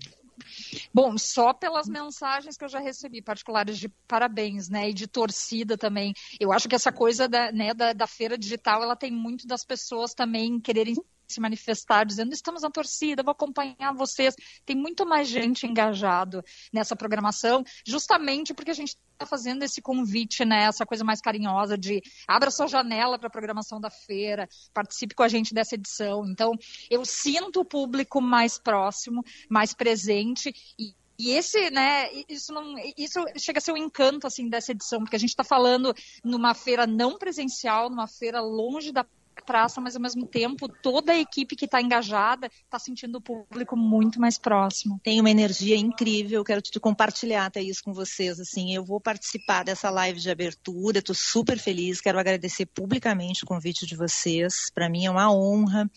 [0.93, 5.79] Bom, só pelas mensagens que eu já recebi, particulares de parabéns, né, e de torcida
[5.79, 6.13] também.
[6.39, 9.65] Eu acho que essa coisa da, né, da, da feira digital, ela tem muito das
[9.65, 10.95] pessoas também quererem
[11.29, 14.35] se manifestar dizendo estamos na torcida, vou acompanhar vocês.
[14.65, 20.45] Tem muito mais gente engajado nessa programação, justamente porque a gente está fazendo esse convite,
[20.45, 25.15] né, essa coisa mais carinhosa de abra sua janela para a programação da feira, participe
[25.15, 26.27] com a gente dessa edição.
[26.29, 26.53] Então,
[26.91, 33.25] eu sinto o público mais próximo, mais presente e e esse, né, isso não, isso
[33.39, 36.53] chega a ser o um encanto assim dessa edição, porque a gente está falando numa
[36.53, 39.05] feira não presencial, numa feira longe da
[39.47, 43.77] praça, mas ao mesmo tempo toda a equipe que está engajada está sentindo o público
[43.77, 45.01] muito mais próximo.
[45.03, 48.41] Tem uma energia incrível, quero te compartilhar até isso com vocês.
[48.41, 53.47] Assim, eu vou participar dessa live de abertura, estou super feliz, quero agradecer publicamente o
[53.47, 54.71] convite de vocês.
[54.75, 55.89] Para mim é uma honra.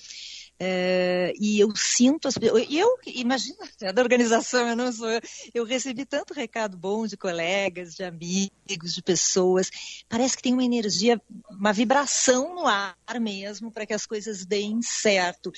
[0.61, 2.35] É, e eu sinto, as,
[2.69, 5.07] eu, imagina, é da organização, eu não sou,
[5.53, 9.69] eu recebi tanto recado bom de colegas, de amigos, de pessoas.
[10.09, 14.81] Parece que tem uma energia, uma vibração no ar mesmo para que as coisas deem
[14.81, 15.51] certo.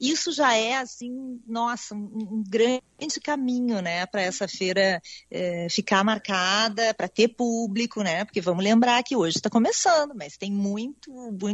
[0.00, 6.02] Isso já é assim, nossa, um, um grande caminho, né, para essa feira é, ficar
[6.02, 8.24] marcada, para ter público, né?
[8.24, 11.10] Porque vamos lembrar que hoje está começando, mas tem muito,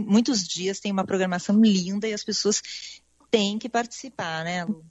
[0.07, 2.63] muitos dias, tem uma programação linda e as pessoas
[3.33, 4.85] tem que participar, né, Lu?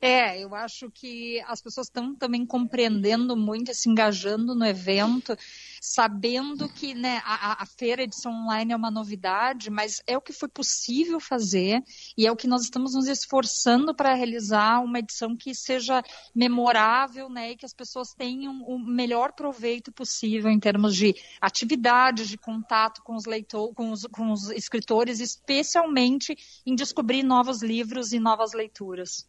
[0.00, 5.36] É, eu acho que as pessoas estão também compreendendo muito, se engajando no evento,
[5.80, 10.32] sabendo que né, a, a, feira edição online é uma novidade, mas é o que
[10.32, 11.82] foi possível fazer
[12.16, 16.02] e é o que nós estamos nos esforçando para realizar uma edição que seja
[16.34, 22.28] memorável né, e que as pessoas tenham o melhor proveito possível em termos de atividades,
[22.28, 28.12] de contato com os leitores, com os, com os escritores, especialmente em descobrir novos livros
[28.12, 29.24] e novas leituras.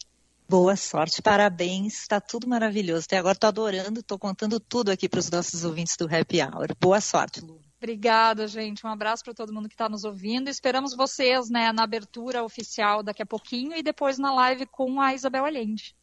[0.50, 3.06] Boa sorte, parabéns, está tudo maravilhoso.
[3.06, 6.74] Até agora estou adorando, estou contando tudo aqui para os nossos ouvintes do Happy Hour.
[6.80, 7.60] Boa sorte, Lu.
[7.78, 8.86] Obrigada, gente.
[8.86, 10.50] Um abraço para todo mundo que está nos ouvindo.
[10.50, 15.14] Esperamos vocês né, na abertura oficial daqui a pouquinho e depois na live com a
[15.14, 15.93] Isabel Allende.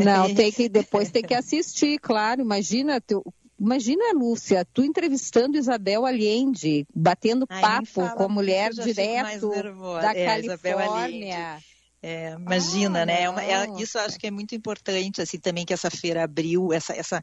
[0.04, 3.00] Não, tem que depois tem que assistir, claro, imagina
[3.60, 9.50] Imagina, Lúcia, tu entrevistando Isabel Allende, batendo Ai, papo com a mulher direto
[10.00, 11.58] da é, Califórnia.
[12.02, 13.24] É, imagina, ah, né?
[13.24, 16.94] É, é isso acho que é muito importante, assim, também que essa feira abriu, essa,
[16.94, 17.20] essa,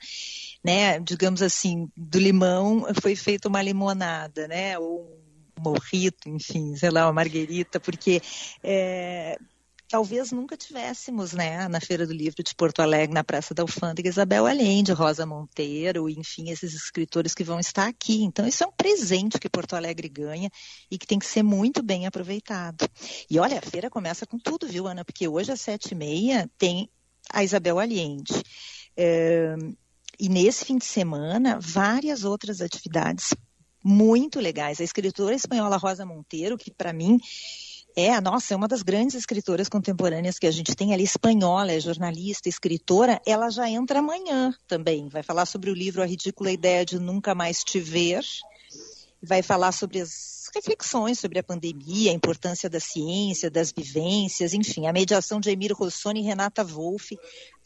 [0.63, 4.77] né, digamos assim, do limão foi feita uma limonada, né?
[4.77, 5.07] Ou
[5.57, 8.21] um morrito, enfim, sei lá, uma marguerita, porque
[8.63, 9.39] é,
[9.89, 14.09] talvez nunca tivéssemos, né, na Feira do Livro de Porto Alegre, na Praça da Alfândega,
[14.09, 18.23] Isabel Allende, Rosa Monteiro, enfim, esses escritores que vão estar aqui.
[18.23, 20.49] Então, isso é um presente que Porto Alegre ganha
[20.91, 22.87] e que tem que ser muito bem aproveitado.
[23.29, 25.05] E olha, a feira começa com tudo, viu, Ana?
[25.05, 26.89] Porque hoje às sete e meia tem
[27.31, 28.33] a Isabel Allende.
[28.95, 29.55] É,
[30.19, 33.33] e nesse fim de semana, várias outras atividades
[33.83, 34.81] muito legais.
[34.81, 37.19] A escritora espanhola Rosa Monteiro, que para mim
[37.99, 40.93] é, nossa, é uma das grandes escritoras contemporâneas que a gente tem.
[40.93, 43.19] Ela é espanhola, é jornalista, escritora.
[43.25, 45.09] Ela já entra amanhã também.
[45.09, 48.23] Vai falar sobre o livro A Ridícula Ideia de Nunca Mais Te Ver.
[49.19, 54.85] Vai falar sobre as reflexões sobre a pandemia, a importância da ciência, das vivências, enfim,
[54.85, 57.17] a mediação de Emir Rossoni e Renata Wolff,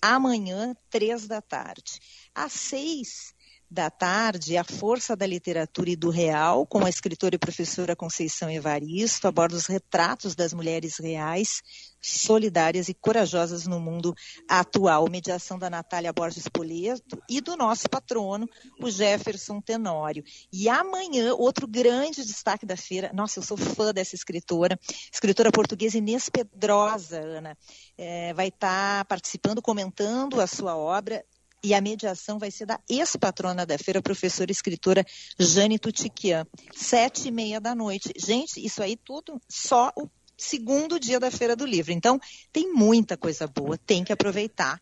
[0.01, 1.99] amanhã, três da tarde.
[2.33, 3.33] Às seis,
[3.71, 8.51] da tarde, A Força da Literatura e do Real, com a escritora e professora Conceição
[8.51, 11.61] Evaristo, aborda os retratos das mulheres reais,
[12.01, 14.13] solidárias e corajosas no mundo
[14.49, 15.09] atual.
[15.09, 18.45] Mediação da Natália Borges Poleto e do nosso patrono,
[18.77, 20.21] o Jefferson Tenório.
[20.51, 24.77] E amanhã, outro grande destaque da feira, nossa, eu sou fã dessa escritora,
[25.13, 27.57] escritora portuguesa Inês Pedrosa, Ana,
[27.97, 31.23] é, vai estar tá participando, comentando a sua obra,
[31.63, 35.05] e a mediação vai ser da ex-patrona da feira, professora e escritora
[35.39, 38.11] Jane Tutiquian, sete e meia da noite.
[38.17, 41.91] Gente, isso aí tudo só o segundo dia da Feira do Livro.
[41.91, 42.19] Então,
[42.51, 44.79] tem muita coisa boa, tem que aproveitar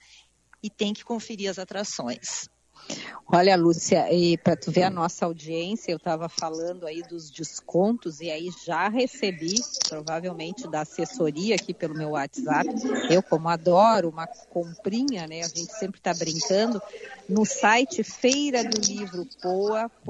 [0.63, 2.47] e tem que conferir as atrações.
[3.31, 8.21] Olha, Lúcia, e para tu ver a nossa audiência, eu estava falando aí dos descontos
[8.21, 9.53] e aí já recebi,
[9.87, 12.67] provavelmente da assessoria aqui pelo meu WhatsApp.
[13.11, 15.41] Eu, como adoro uma comprinha, né?
[15.41, 16.81] A gente sempre está brincando
[17.27, 20.09] no site feira do livro poa.com.br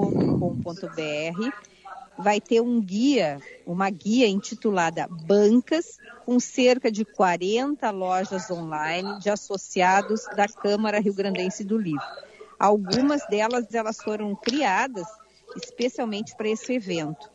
[2.20, 9.30] vai ter um guia, uma guia intitulada Bancas, com cerca de 40 lojas online de
[9.30, 12.29] associados da Câmara Rio Grandense do Livro.
[12.60, 15.08] Algumas delas elas foram criadas
[15.56, 17.30] especialmente para esse evento.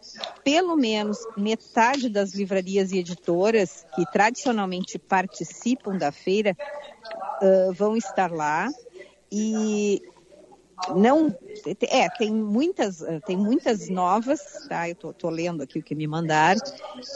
[0.45, 6.57] Pelo menos metade das livrarias e editoras que tradicionalmente participam da feira
[7.43, 8.69] uh, vão estar lá
[9.33, 10.01] e
[10.97, 11.35] não
[11.89, 14.89] é tem muitas tem muitas novas tá?
[14.89, 16.61] Eu tô, tô, lendo aqui o que me mandaram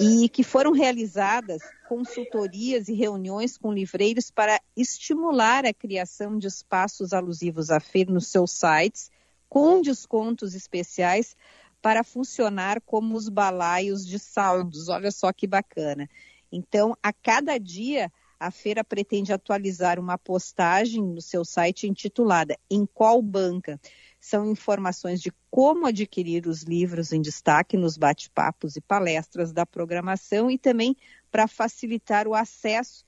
[0.01, 7.13] e que foram realizadas consultorias e reuniões com livreiros para estimular a criação de espaços
[7.13, 9.11] alusivos à feira nos seus sites
[9.49, 11.37] com descontos especiais
[11.81, 14.89] para funcionar como os balaios de saldos.
[14.89, 16.09] Olha só que bacana.
[16.51, 22.87] Então a cada dia a feira pretende atualizar uma postagem no seu site intitulada Em
[22.87, 23.81] qual banca?
[24.21, 30.51] São informações de como adquirir os livros em destaque nos bate-papos e palestras da programação
[30.51, 30.97] e também
[31.31, 33.05] para facilitar o acesso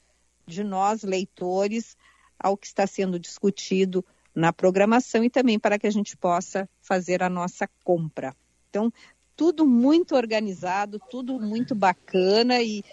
[0.46, 1.96] de nós, leitores,
[2.38, 4.04] ao que está sendo discutido
[4.34, 8.34] na programação e também para que a gente possa fazer a nossa compra.
[8.68, 8.92] Então,
[9.36, 12.84] tudo muito organizado, tudo muito bacana e,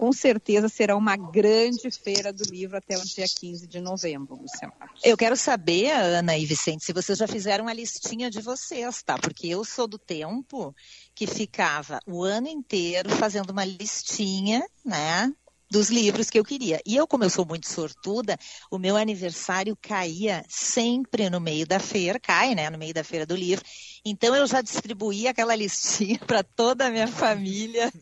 [0.00, 4.72] com certeza será uma grande feira do livro até o dia 15 de novembro, Luciana.
[5.04, 9.18] Eu quero saber, Ana e Vicente, se vocês já fizeram a listinha de vocês, tá?
[9.18, 10.74] Porque eu sou do tempo
[11.14, 15.30] que ficava o ano inteiro fazendo uma listinha, né?
[15.70, 16.80] Dos livros que eu queria.
[16.84, 18.36] E eu, como eu sou muito sortuda,
[18.70, 23.24] o meu aniversário caía sempre no meio da feira, cai, né, no meio da feira
[23.24, 23.64] do livro.
[24.04, 27.92] Então eu já distribuí aquela listinha para toda a minha família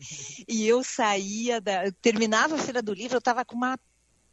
[0.47, 3.77] e eu saía da, eu terminava a feira do livro, eu estava com uma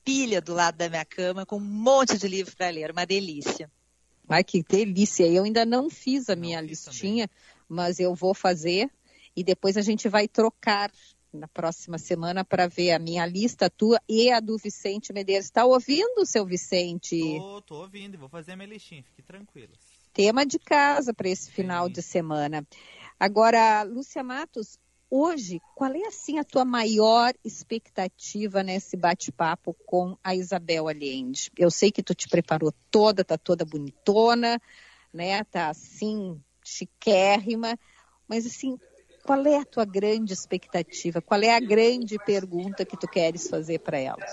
[0.02, 3.70] pilha do lado da minha cama com um monte de livro para ler, uma delícia.
[4.28, 5.26] Ai, que delícia!
[5.26, 7.64] Eu ainda não fiz a minha listinha, também.
[7.68, 8.90] mas eu vou fazer
[9.36, 10.90] e depois a gente vai trocar
[11.36, 15.46] na próxima semana para ver a minha lista, a tua e a do Vicente Medeiros.
[15.46, 17.18] Está ouvindo, seu Vicente?
[17.20, 19.72] Tô, tô ouvindo, vou fazer a minha listinha, fique tranquilo.
[20.12, 21.92] Tema de casa para esse final Sim.
[21.92, 22.66] de semana.
[23.20, 24.78] Agora, Lúcia Matos,
[25.10, 31.50] hoje, qual é assim a tua maior expectativa nesse bate-papo com a Isabel Allende?
[31.56, 34.60] Eu sei que tu te preparou toda, tá toda bonitona,
[35.12, 35.44] né?
[35.44, 37.78] Tá assim, chiquérrima,
[38.28, 38.78] mas assim,
[39.26, 41.20] qual é a tua grande expectativa?
[41.20, 44.24] Qual é a grande pergunta que tu queres fazer para ela?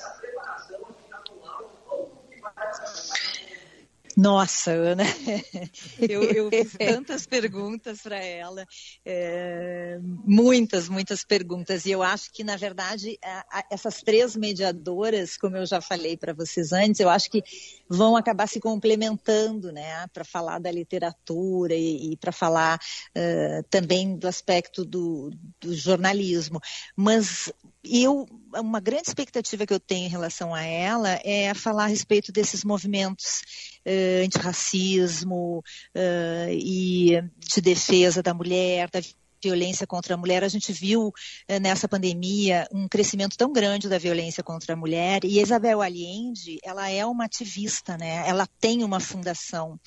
[4.16, 5.04] Nossa, Ana,
[5.98, 8.64] eu, eu fiz tantas perguntas para ela,
[9.04, 11.86] é, muitas, muitas perguntas.
[11.86, 16.16] E eu acho que, na verdade, a, a, essas três mediadoras, como eu já falei
[16.16, 17.42] para vocês antes, eu acho que
[17.90, 22.80] vão acabar se complementando, né, para falar da literatura e, e para falar
[23.18, 26.60] uh, também do aspecto do, do jornalismo.
[26.96, 27.52] Mas
[27.84, 28.28] eu,
[28.60, 32.64] uma grande expectativa que eu tenho em relação a ela é falar a respeito desses
[32.64, 33.42] movimentos
[33.86, 35.60] uh, antirracismo
[35.96, 39.02] uh, e de defesa da mulher, da
[39.44, 40.44] violência contra a mulher.
[40.44, 45.24] A gente viu uh, nessa pandemia um crescimento tão grande da violência contra a mulher.
[45.26, 48.24] E Isabel Allende, ela é uma ativista, né?
[48.28, 49.80] Ela tem uma fundação.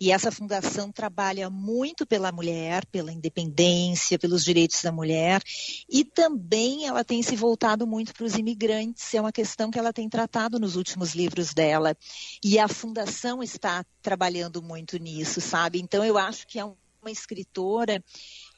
[0.00, 5.42] E essa fundação trabalha muito pela mulher, pela independência, pelos direitos da mulher,
[5.88, 9.92] e também ela tem se voltado muito para os imigrantes, é uma questão que ela
[9.92, 11.94] tem tratado nos últimos livros dela.
[12.42, 15.80] E a fundação está trabalhando muito nisso, sabe?
[15.80, 18.02] Então eu acho que é uma escritora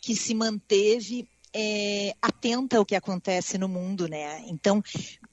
[0.01, 4.43] que se manteve é, atenta ao que acontece no mundo, né?
[4.47, 4.82] Então,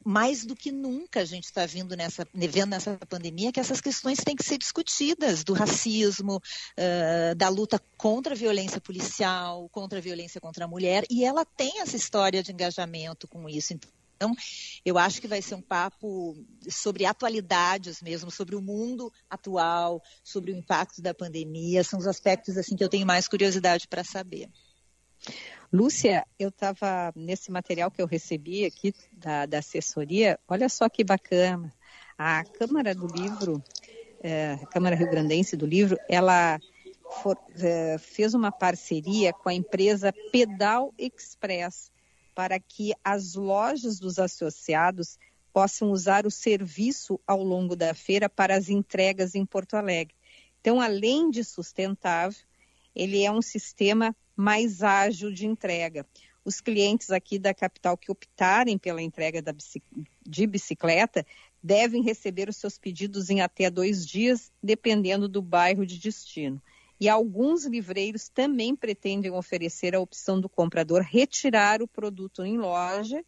[0.04, 4.20] mais do que nunca a gente está vendo nessa, vendo nessa pandemia que essas questões
[4.20, 10.02] têm que ser discutidas, do racismo, uh, da luta contra a violência policial, contra a
[10.02, 13.74] violência contra a mulher, e ela tem essa história de engajamento com isso.
[13.74, 14.36] Então,
[14.84, 16.36] eu acho que vai ser um papo
[16.70, 21.86] sobre atualidades mesmo, sobre o mundo atual, sobre o impacto da pandemia.
[21.86, 24.50] São os aspectos assim que eu tenho mais curiosidade para saber.
[25.72, 31.04] Lúcia, eu estava nesse material que eu recebi aqui da, da, assessoria, olha só que
[31.04, 31.72] bacana.
[32.18, 33.64] A Câmara do Livro,
[34.22, 36.60] é, a Câmara Rio Grandense do Livro, ela
[37.22, 41.92] for, é, fez uma parceria com a empresa Pedal Express
[42.34, 45.20] para que as lojas dos associados
[45.54, 50.16] possam usar o serviço ao longo da feira para as entregas em Porto Alegre.
[50.62, 52.42] Então, além de sustentável,
[52.96, 56.08] ele é um sistema mais ágil de entrega.
[56.46, 59.44] Os clientes aqui da capital que optarem pela entrega
[60.26, 61.26] de bicicleta
[61.62, 66.62] devem receber os seus pedidos em até dois dias, dependendo do bairro de destino.
[67.02, 73.22] E alguns livreiros também pretendem oferecer a opção do comprador retirar o produto em loja,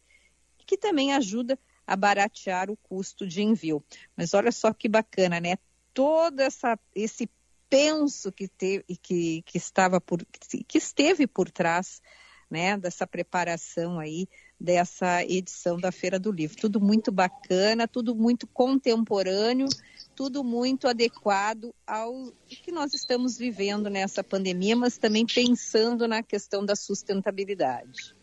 [0.64, 3.84] que também ajuda a baratear o custo de envio.
[4.16, 5.58] Mas olha só que bacana, né?
[5.92, 7.28] Todo essa, esse
[7.72, 10.22] penso que, teve, que, que, estava por,
[10.68, 12.02] que esteve por trás
[12.50, 14.28] né, dessa preparação aí,
[14.60, 16.54] dessa edição da Feira do Livro.
[16.60, 19.68] Tudo muito bacana, tudo muito contemporâneo,
[20.14, 26.66] tudo muito adequado ao que nós estamos vivendo nessa pandemia, mas também pensando na questão
[26.66, 28.14] da sustentabilidade.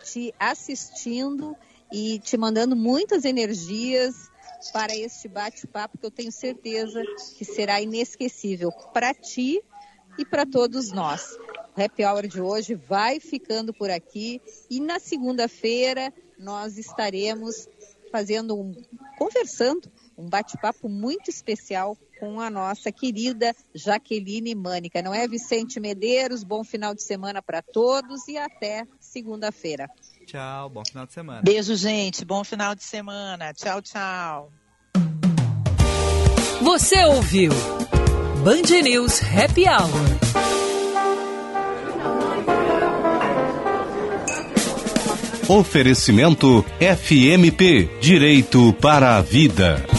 [0.06, 1.54] te assistindo
[1.92, 4.32] e te mandando muitas energias
[4.72, 7.02] para este bate-papo que eu tenho certeza
[7.38, 9.62] que será inesquecível para ti
[10.18, 11.38] e para todos nós.
[11.76, 17.68] O Happy Hour de hoje vai ficando por aqui e na segunda-feira nós estaremos
[18.12, 18.74] fazendo um
[19.18, 25.02] conversando, um bate-papo muito especial com a nossa querida Jaqueline Mânica.
[25.02, 26.44] Não é Vicente Medeiros?
[26.44, 29.90] Bom final de semana para todos e até segunda-feira.
[30.26, 31.42] Tchau, bom final de semana.
[31.44, 32.26] Beijo, gente.
[32.26, 33.54] Bom final de semana.
[33.54, 34.52] Tchau, tchau.
[36.62, 37.52] Você ouviu
[38.44, 40.24] Band News Happy Hour.
[45.50, 49.93] Oferecimento FMP Direito para a Vida.